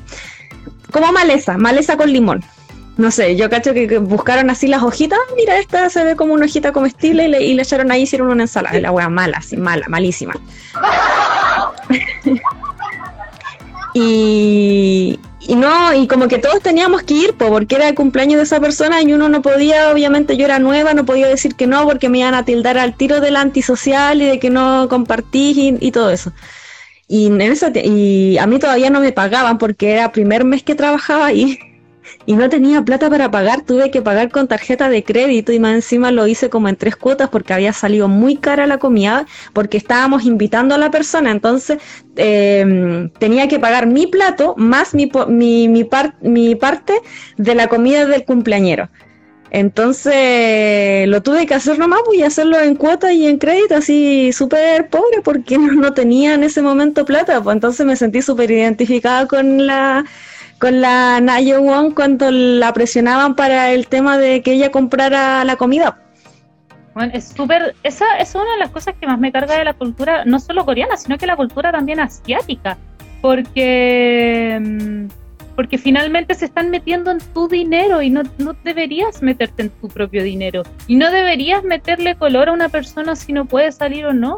[0.91, 2.45] como maleza, maleza con limón.
[2.97, 6.45] No sé, yo cacho que, buscaron así las hojitas, mira, esta se ve como una
[6.45, 8.79] hojita comestible y le, y le echaron ahí, hicieron una ensalada.
[8.79, 10.33] La wea mala, así, mala, malísima.
[13.93, 18.43] y, y no, y como que todos teníamos que ir, porque era el cumpleaños de
[18.43, 21.85] esa persona y uno no podía, obviamente yo era nueva, no podía decir que no
[21.85, 25.91] porque me iban a tildar al tiro del antisocial y de que no compartí y,
[25.91, 26.33] todo eso.
[27.07, 27.41] Y, en
[27.85, 31.59] y a mí todavía no me pagaban porque era el primer mes que trabajaba ahí.
[32.27, 35.75] Y no tenía plata para pagar, tuve que pagar con tarjeta de crédito y más
[35.75, 39.77] encima lo hice como en tres cuotas porque había salido muy cara la comida, porque
[39.77, 41.77] estábamos invitando a la persona, entonces
[42.17, 45.87] em, tenía que pagar mi plato más mi, mi, mi,
[46.21, 47.01] mi parte
[47.37, 48.89] de la comida del cumpleañero.
[49.49, 54.31] Entonces lo tuve que hacer nomás, voy a hacerlo en cuota y en crédito, así
[54.33, 57.41] súper pobre, porque no, tenía en ese momento plata.
[57.41, 60.05] Pues entonces me sentí súper identificada con la
[60.59, 65.55] con la Nayo Wong cuando la presionaban para el tema de que ella comprara la
[65.55, 65.99] comida.
[66.93, 69.73] Bueno, es súper, esa es una de las cosas que más me carga de la
[69.73, 72.77] cultura, no solo coreana, sino que la cultura también asiática,
[73.21, 75.07] porque mm,
[75.57, 79.87] porque finalmente se están metiendo en tu dinero y no, no deberías meterte en tu
[79.87, 80.61] propio dinero.
[80.85, 84.37] Y no deberías meterle color a una persona si no puede salir o no.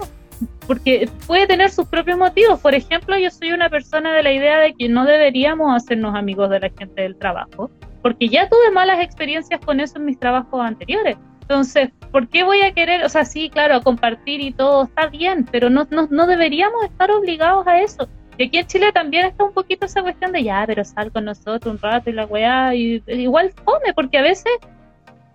[0.69, 2.59] Porque puede tener sus propios motivos.
[2.59, 6.51] Por ejemplo, yo soy una persona de la idea de que no deberíamos hacernos amigos
[6.51, 7.71] de la gente del trabajo,
[8.03, 11.17] porque ya tuve malas experiencias con eso en mis trabajos anteriores.
[11.41, 15.47] Entonces, ¿por qué voy a querer, o sea, sí, claro, compartir y todo está bien,
[15.51, 18.07] pero no, no, no deberíamos estar obligados a eso.
[18.37, 21.25] Y aquí en Chile también está un poquito esa cuestión de ya, pero sal con
[21.25, 24.51] nosotros un rato y la weá, y, igual fome, porque a veces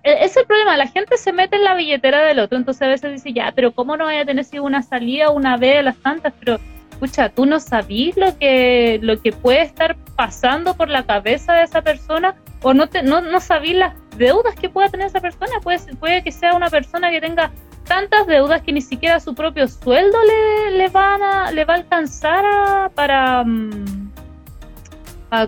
[0.05, 3.13] es el problema, la gente se mete en la billetera del otro, entonces a veces
[3.13, 5.97] dice, ya, pero ¿cómo no vaya a tener si una salida una vez a las
[5.97, 6.35] tantas?
[6.39, 11.55] Pero, escucha, tú no sabís lo que, lo que puede estar pasando por la cabeza
[11.55, 15.21] de esa persona, o no, te, no, no sabís las deudas que pueda tener esa
[15.21, 17.51] persona, puede, puede que sea una persona que tenga
[17.85, 21.77] tantas deudas que ni siquiera su propio sueldo le, le, van a, le va a
[21.79, 23.43] alcanzar para...
[23.45, 24.11] Mm,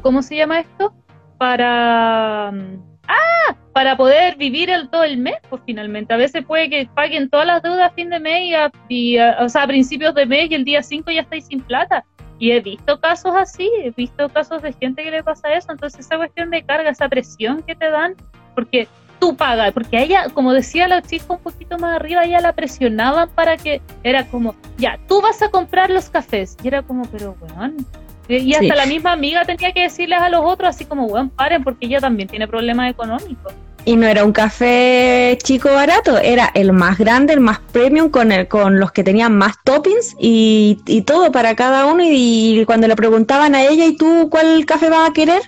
[0.03, 0.93] ¿Cómo se llama esto?
[1.39, 2.53] Para...
[3.09, 3.57] ¡Ah!
[3.73, 6.15] Para poder vivir el, todo el mes, pues finalmente.
[6.15, 9.63] A veces puede que paguen todas las deudas a fin de mes y, o sea,
[9.63, 12.05] a principios de mes y el día 5 ya estáis sin plata.
[12.39, 15.73] Y he visto casos así, he visto casos de gente que le pasa eso.
[15.73, 18.15] Entonces esa cuestión de carga, esa presión que te dan,
[18.55, 18.89] porque
[19.19, 22.53] tú pagas, porque a ella, como decía la chica un poquito más arriba, ella la
[22.53, 26.57] presionaban para que era como, ya, tú vas a comprar los cafés.
[26.63, 27.77] Y era como, pero weón.
[28.29, 31.62] Y hasta la misma amiga tenía que decirles a los otros así como, weón, paren,
[31.62, 33.55] porque ella también tiene problemas económicos.
[33.87, 38.33] Y no era un café chico barato, era el más grande, el más premium, con,
[38.33, 42.03] el, con los que tenían más toppings y, y todo para cada uno.
[42.05, 45.41] Y, cuando le preguntaban a ella, ¿y tú cuál café vas a querer?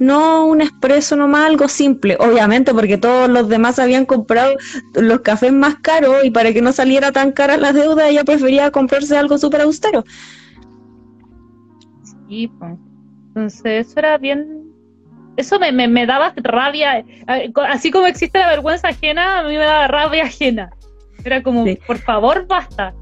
[0.00, 2.16] No un expreso nomás, algo simple.
[2.18, 4.56] Obviamente, porque todos los demás habían comprado
[4.94, 8.72] los cafés más caros y para que no saliera tan cara la deuda, ella prefería
[8.72, 10.02] comprarse algo súper austero.
[12.28, 12.72] Sí, pues.
[13.28, 14.64] Entonces, eso era bien
[15.36, 19.64] eso me, me, daba rabia, eh, así como existe la vergüenza ajena, a mí me
[19.64, 20.70] daba rabia ajena.
[21.24, 22.94] Era como, por favor, basta.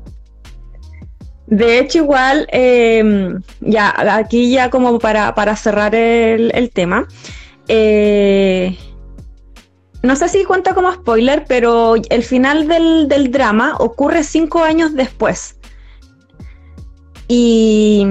[1.46, 7.06] De hecho, igual, em, ya, aquí ya como para, cerrar el, tema,
[7.68, 8.78] eh,
[10.02, 14.94] no sé si cuenta como spoiler, pero el final del, del drama ocurre cinco años
[14.94, 15.58] después.
[17.28, 18.06] Y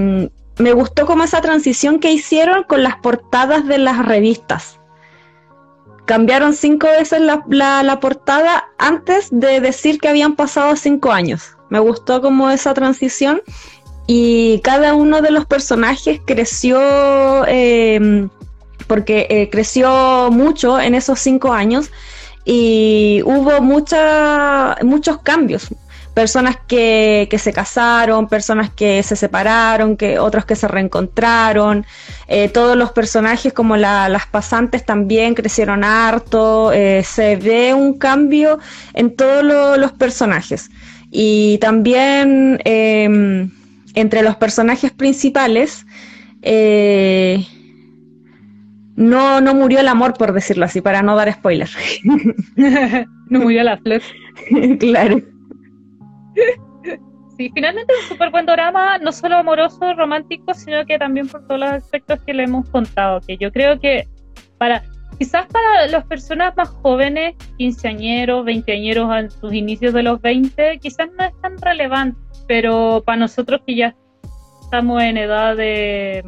[0.57, 4.79] me gustó como esa transición que hicieron con las portadas de las revistas.
[6.05, 11.55] Cambiaron cinco veces la, portada antes de decir que habían pasado cinco años.
[11.69, 13.41] Me gustó como esa transición
[14.07, 18.29] y cada uno de los personajes creció em,
[18.87, 21.91] porque eh, creció mucho en esos cinco años
[22.43, 25.69] y hubo muchos cambios
[26.13, 31.85] personas que, que, se casaron, personas que se separaron, que otros que se reencontraron,
[32.27, 38.59] eh, todos los personajes como las pasantes también crecieron harto, eh, se ve un cambio
[38.93, 40.69] en todos los personajes.
[41.11, 43.51] Y también em,
[43.95, 45.85] entre los personajes principales,
[46.41, 47.45] eh,
[48.95, 51.69] no, no murió el amor, por decirlo así, para no dar spoiler.
[53.29, 54.01] no murió la flor.
[54.79, 55.21] claro.
[57.37, 61.59] Sí, finalmente un súper buen drama, no solo amoroso, romántico, sino que también por todos
[61.61, 64.07] los aspectos que le hemos contado, que yo creo que
[64.57, 64.83] para
[65.17, 71.09] quizás para las personas más jóvenes, quinceañeros, veinteañeros a sus inicios de los 20, quizás
[71.17, 73.95] no es tan relevante, pero para nosotros que ya
[74.63, 76.23] estamos en edad de,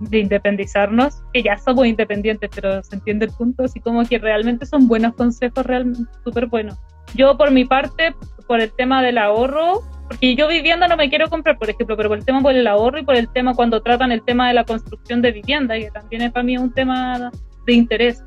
[0.00, 4.66] de independizarnos, que ya somos independientes, pero se entiende el punto, así como que realmente
[4.66, 6.76] son buenos consejos, realmente súper buenos.
[7.14, 8.14] Yo por mi parte
[8.48, 12.08] por el tema del ahorro, porque yo vivienda no me quiero comprar, por ejemplo, pero
[12.08, 14.54] por el tema por el ahorro y por el tema cuando tratan el tema de
[14.54, 17.30] la construcción de vivienda, que también es para mí un tema
[17.66, 18.24] de interés.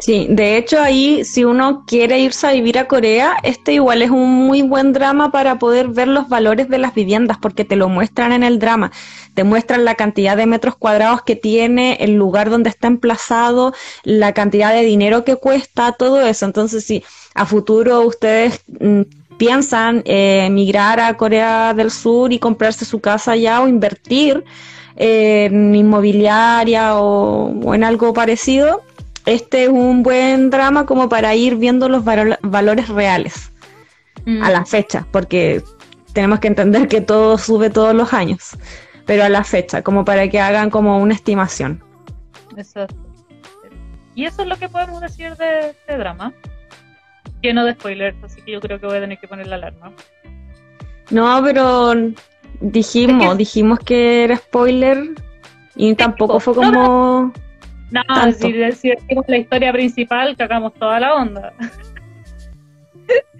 [0.00, 4.08] Sí, de hecho ahí si uno quiere irse a vivir a Corea, este igual es
[4.08, 7.90] un muy buen drama para poder ver los valores de las viviendas porque te lo
[7.90, 8.92] muestran en el drama,
[9.34, 14.32] te muestran la cantidad de metros cuadrados que tiene, el lugar donde está emplazado, la
[14.32, 16.46] cantidad de dinero que cuesta, todo eso.
[16.46, 19.02] Entonces si a futuro ustedes mm,
[19.36, 24.44] piensan eh, emigrar a Corea del Sur y comprarse su casa allá o invertir
[24.96, 28.82] en inmobiliaria o en algo parecido,
[29.26, 33.52] este es un buen drama como para ir viendo los valores reales
[34.26, 34.52] a mm.
[34.52, 35.62] la fecha, porque
[36.12, 38.56] tenemos que entender que todo sube todos los años,
[39.06, 41.82] pero a la fecha, como para que hagan como una estimación.
[42.56, 42.96] Exacto.
[44.14, 46.32] Y eso es lo que podemos decir de este drama.
[47.42, 49.92] Lleno de spoilers, así que yo creo que voy a tener que poner la alarma.
[51.10, 51.94] No, pero
[52.60, 55.08] dijimos, dijimos que era spoiler
[55.74, 56.70] y tampoco fue como...
[56.70, 57.32] No,
[58.38, 61.52] si, decimos la historia principal, cagamos toda la onda.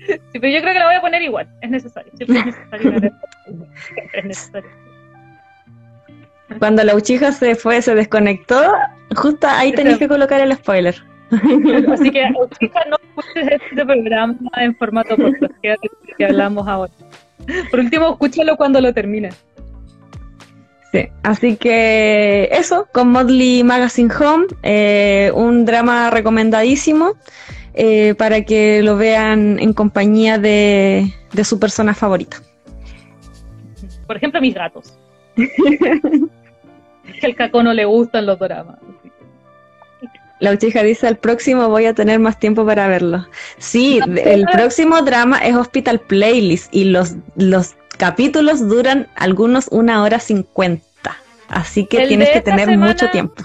[0.07, 2.13] sí, pero yo creo que la voy a poner igual, es necesario.
[2.19, 2.29] es
[4.25, 4.71] necesario.
[6.59, 8.73] Cuando la Uchiha se fue, se desconectó,
[9.15, 10.97] justo ahí tenéis que colocar el spoiler.
[11.93, 15.85] Así que Uchiha no escuches este programa en formato podcast
[16.19, 16.93] que hablamos ahora.
[17.71, 19.31] Por último, escúchalo cuando lo termine.
[20.93, 27.15] Sí, así que eso, con Modley Magazine Home, eh, un drama recomendadísimo
[27.75, 31.13] eh, para que lo vean en compañía de,
[31.45, 32.39] su persona favorita.
[34.07, 34.99] Por ejemplo, mis gatos.
[35.37, 38.79] que el caco no le gustan los dramas.
[40.41, 43.29] La Uchija dice, al próximo voy a tener más tiempo para verlo.
[43.59, 50.19] Sí, el próximo drama es Hospital Playlist y los, los capítulos duran algunos una hora
[50.19, 53.45] cincuenta, así que tienes que tener mucho tiempo.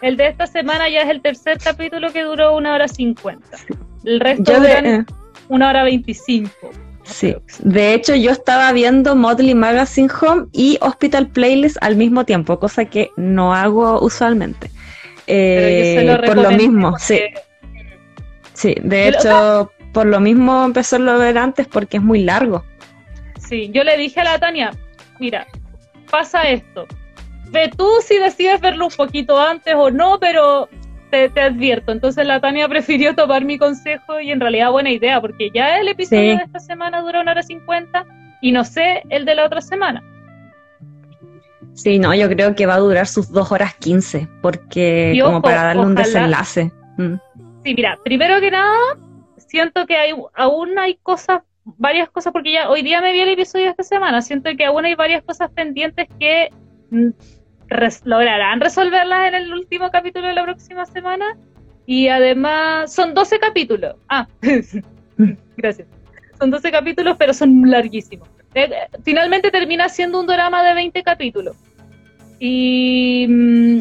[0.00, 3.58] El de esta semana ya es el tercer capítulo que duró una hora cincuenta.
[4.04, 5.04] El resto duran eh,
[5.48, 6.70] una hora veinticinco.
[7.02, 12.58] Sí, de hecho yo estaba viendo Motley Magazine Home y Hospital Playlist al mismo tiempo,
[12.58, 14.70] cosa que no hago usualmente.
[15.26, 17.20] Eh, por lo mismo, sí.
[18.54, 22.64] Sí, de hecho, por lo mismo empecé a ver antes porque es muy largo.
[23.48, 24.72] Sí, yo le dije a la Tania,
[25.18, 25.46] mira,
[26.10, 26.86] pasa esto.
[27.50, 30.68] Ve tú si decides verlo un poquito antes o no, pero
[31.10, 31.92] te, advierto.
[31.92, 35.88] Entonces la Tania prefirió tomar mi consejo y en realidad buena idea, porque ya el
[35.88, 38.04] episodio de esta semana dura una hora cincuenta
[38.42, 40.02] y no sé el de la otra semana.
[41.72, 45.62] Sí, no, yo creo que va a durar sus dos horas quince, porque como para
[45.62, 46.72] darle un desenlace.
[46.96, 47.14] Mm.
[47.64, 48.76] Sí, mira, primero que nada,
[49.36, 51.42] siento que hay, aún hay cosas
[51.76, 54.64] varias cosas, porque ya hoy día me vi el episodio de esta semana, siento que
[54.64, 56.50] aún hay varias cosas pendientes que
[56.90, 57.08] mm,
[58.04, 61.36] lograrán resolverlas en el último capítulo de la próxima semana.
[61.86, 63.96] Y además son 12 capítulos.
[64.08, 64.26] Ah,
[65.56, 65.88] gracias.
[66.38, 68.28] Son 12 capítulos, pero son larguísimos.
[68.54, 71.56] Eh, eh, finalmente termina siendo un drama de 20 capítulos.
[72.38, 73.78] Y, mm,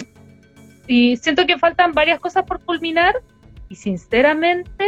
[0.87, 3.21] y siento que faltan varias cosas por culminar.
[3.69, 4.85] Y sinceramente...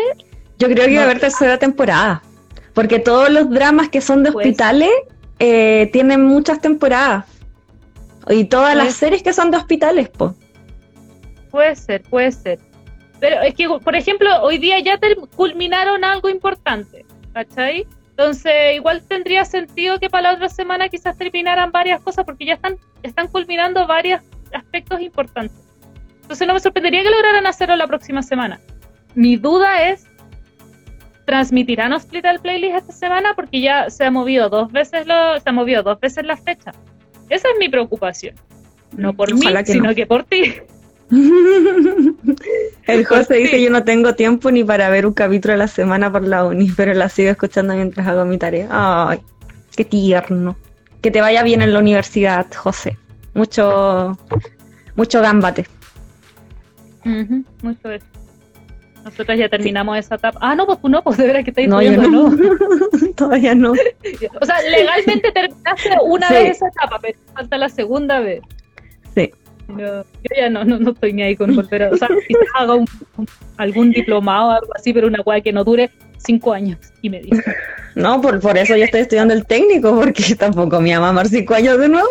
[0.57, 2.21] Yo creo que va a haber tercera temporada.
[2.79, 4.89] Porque todos los dramas que son de pues hospitales
[5.37, 7.25] eh, tienen muchas temporadas.
[8.29, 10.31] Y todas las series que son de hospitales, pues.
[11.51, 12.57] Puede ser, puede ser.
[13.19, 14.97] Pero es que, por ejemplo, hoy día ya
[15.35, 17.85] culminaron algo importante, ¿cachai?
[18.11, 22.53] Entonces, igual tendría sentido que para la otra semana quizás terminaran varias cosas porque ya
[22.53, 24.21] están, están culminando varios
[24.53, 25.59] aspectos importantes.
[26.21, 28.57] Entonces, no me sorprendería que lograran hacerlo la próxima semana.
[29.15, 30.08] Mi duda es
[31.29, 35.51] transmitirán Hospital Playlist esta semana porque ya se ha movido dos veces lo, se ha
[35.51, 36.71] movido dos veces la fecha.
[37.29, 38.33] Esa es mi preocupación.
[38.97, 40.55] No por mí, sino que por ti.
[42.87, 46.11] El José dice yo no tengo tiempo ni para ver un capítulo a la semana
[46.11, 48.67] por la uni, pero la sigo escuchando mientras hago mi tarea.
[48.71, 49.19] Ay,
[49.75, 50.57] qué tierno.
[51.03, 52.97] Que te vaya bien en la universidad, José.
[53.35, 54.17] Mucho,
[54.95, 55.67] mucho gambate.
[57.61, 58.08] mucho eso.
[59.09, 60.37] Nosotros ya terminamos esa etapa.
[60.41, 62.37] Ah, no, pues no, pues de verdad que estáis no, no.
[63.15, 63.71] Todavía no.
[63.71, 68.41] O sea, legalmente terminaste una vez esa etapa, pero falta la segunda vez.
[69.15, 69.31] Sí.
[69.67, 70.03] yo
[70.37, 71.89] ya no, no, estoy ni ahí con volver a.
[71.89, 72.87] O sea, quizás haga un,
[73.57, 77.21] algún diplomado o algo así, pero una guay que no dure cinco años y me
[77.21, 77.43] dice.
[77.95, 81.55] No, por, por eso yo estoy estudiando el técnico, porque tampoco me va a cinco
[81.55, 82.07] años de nuevo.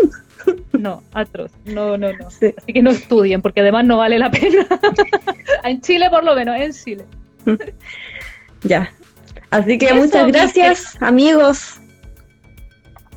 [0.78, 1.50] No, atroz.
[1.64, 2.28] No, no, no.
[2.28, 4.66] Así que no estudien, porque además no vale la pena.
[5.64, 7.04] en Chile, por lo menos, en Chile.
[8.62, 8.90] ya.
[9.50, 11.80] Así que muchas gracias, amigos.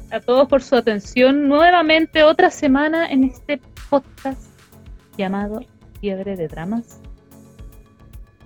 [0.10, 1.48] A todos por su atención.
[1.48, 4.42] Nuevamente, otra semana en este podcast
[5.18, 5.64] llamado
[6.00, 7.00] Fiebre de Dramas.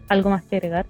[0.10, 0.86] ¿Algo más que agregar?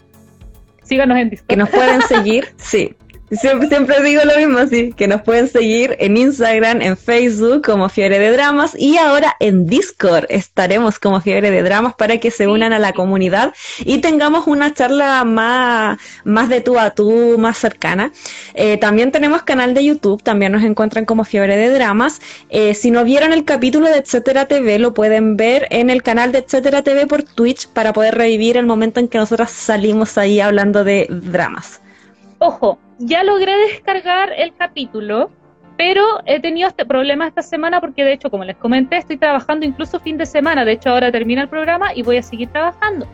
[0.83, 1.47] Síganos en Discord.
[1.47, 2.95] Que nos pueden seguir, sí.
[3.31, 7.89] Siempre, siempre digo lo mismo, así que nos pueden seguir en Instagram, en Facebook como
[7.89, 12.47] Fiebre de Dramas y ahora en Discord estaremos como Fiebre de Dramas para que se
[12.47, 17.57] unan a la comunidad y tengamos una charla más, más de tú a tú, más
[17.57, 18.11] cercana.
[18.53, 22.21] Eh, también tenemos canal de YouTube, también nos encuentran como Fiebre de Dramas.
[22.49, 26.31] Eh, si no vieron el capítulo de Etcétera TV, lo pueden ver en el canal
[26.31, 30.39] de Etcétera TV por Twitch para poder revivir el momento en que nosotros salimos ahí
[30.39, 31.81] hablando de dramas.
[32.47, 35.31] Ojo, ya logré descargar el capítulo,
[35.77, 39.65] pero he tenido este problema esta semana porque de hecho, como les comenté, estoy trabajando
[39.65, 40.63] incluso fin de semana.
[40.63, 43.07] De hecho, ahora termina el programa y voy a seguir trabajando.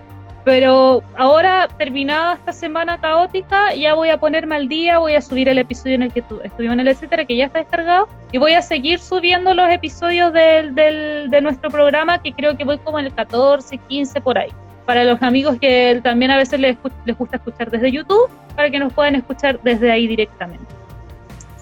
[0.43, 5.47] Pero ahora, terminada esta semana caótica, ya voy a ponerme al día, voy a subir
[5.47, 8.51] el episodio en el que estuvimos en el etcétera, que ya está descargado, y voy
[8.51, 12.99] a seguir subiendo los episodios del, del, de nuestro programa, que creo que voy como
[12.99, 14.49] en el 14, 15 por ahí
[14.91, 18.77] para los amigos que también a veces les, les gusta escuchar desde YouTube, para que
[18.77, 20.65] nos puedan escuchar desde ahí directamente.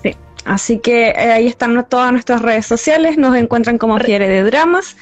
[0.01, 0.15] Sí,
[0.45, 4.97] así que eh, ahí están todas nuestras redes sociales, nos encuentran como Fiere de Dramas.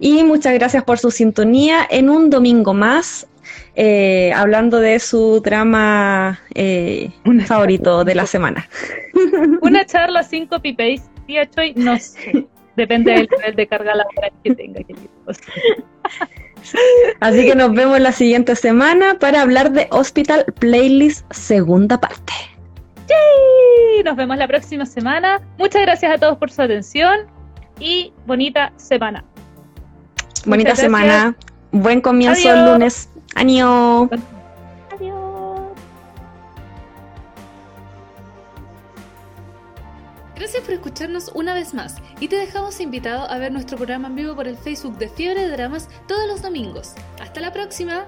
[0.00, 3.28] Y muchas gracias por su sintonía en un domingo más,
[3.76, 7.12] eh, hablando de su drama eh,
[7.46, 8.68] favorito de la semana.
[9.62, 12.44] Una charla sin copy-paste, tía Choi, no sé.
[12.74, 14.80] Depende del nivel de carga laboral que tenga.
[17.20, 22.32] Así que nos vemos la siguiente semana para hablar de Hospital Playlist segunda parte.
[24.04, 25.40] Nos vemos la próxima semana.
[25.58, 27.26] Muchas gracias a todos por su atención
[27.80, 29.24] y bonita semana.
[30.46, 31.34] Bonita semana.
[31.72, 33.08] Buen comienzo el lunes.
[33.34, 34.08] Adiós.
[40.38, 44.14] Gracias por escucharnos una vez más y te dejamos invitado a ver nuestro programa en
[44.14, 46.94] vivo por el Facebook de Fiebre de Dramas todos los domingos.
[47.20, 48.06] ¡Hasta la próxima!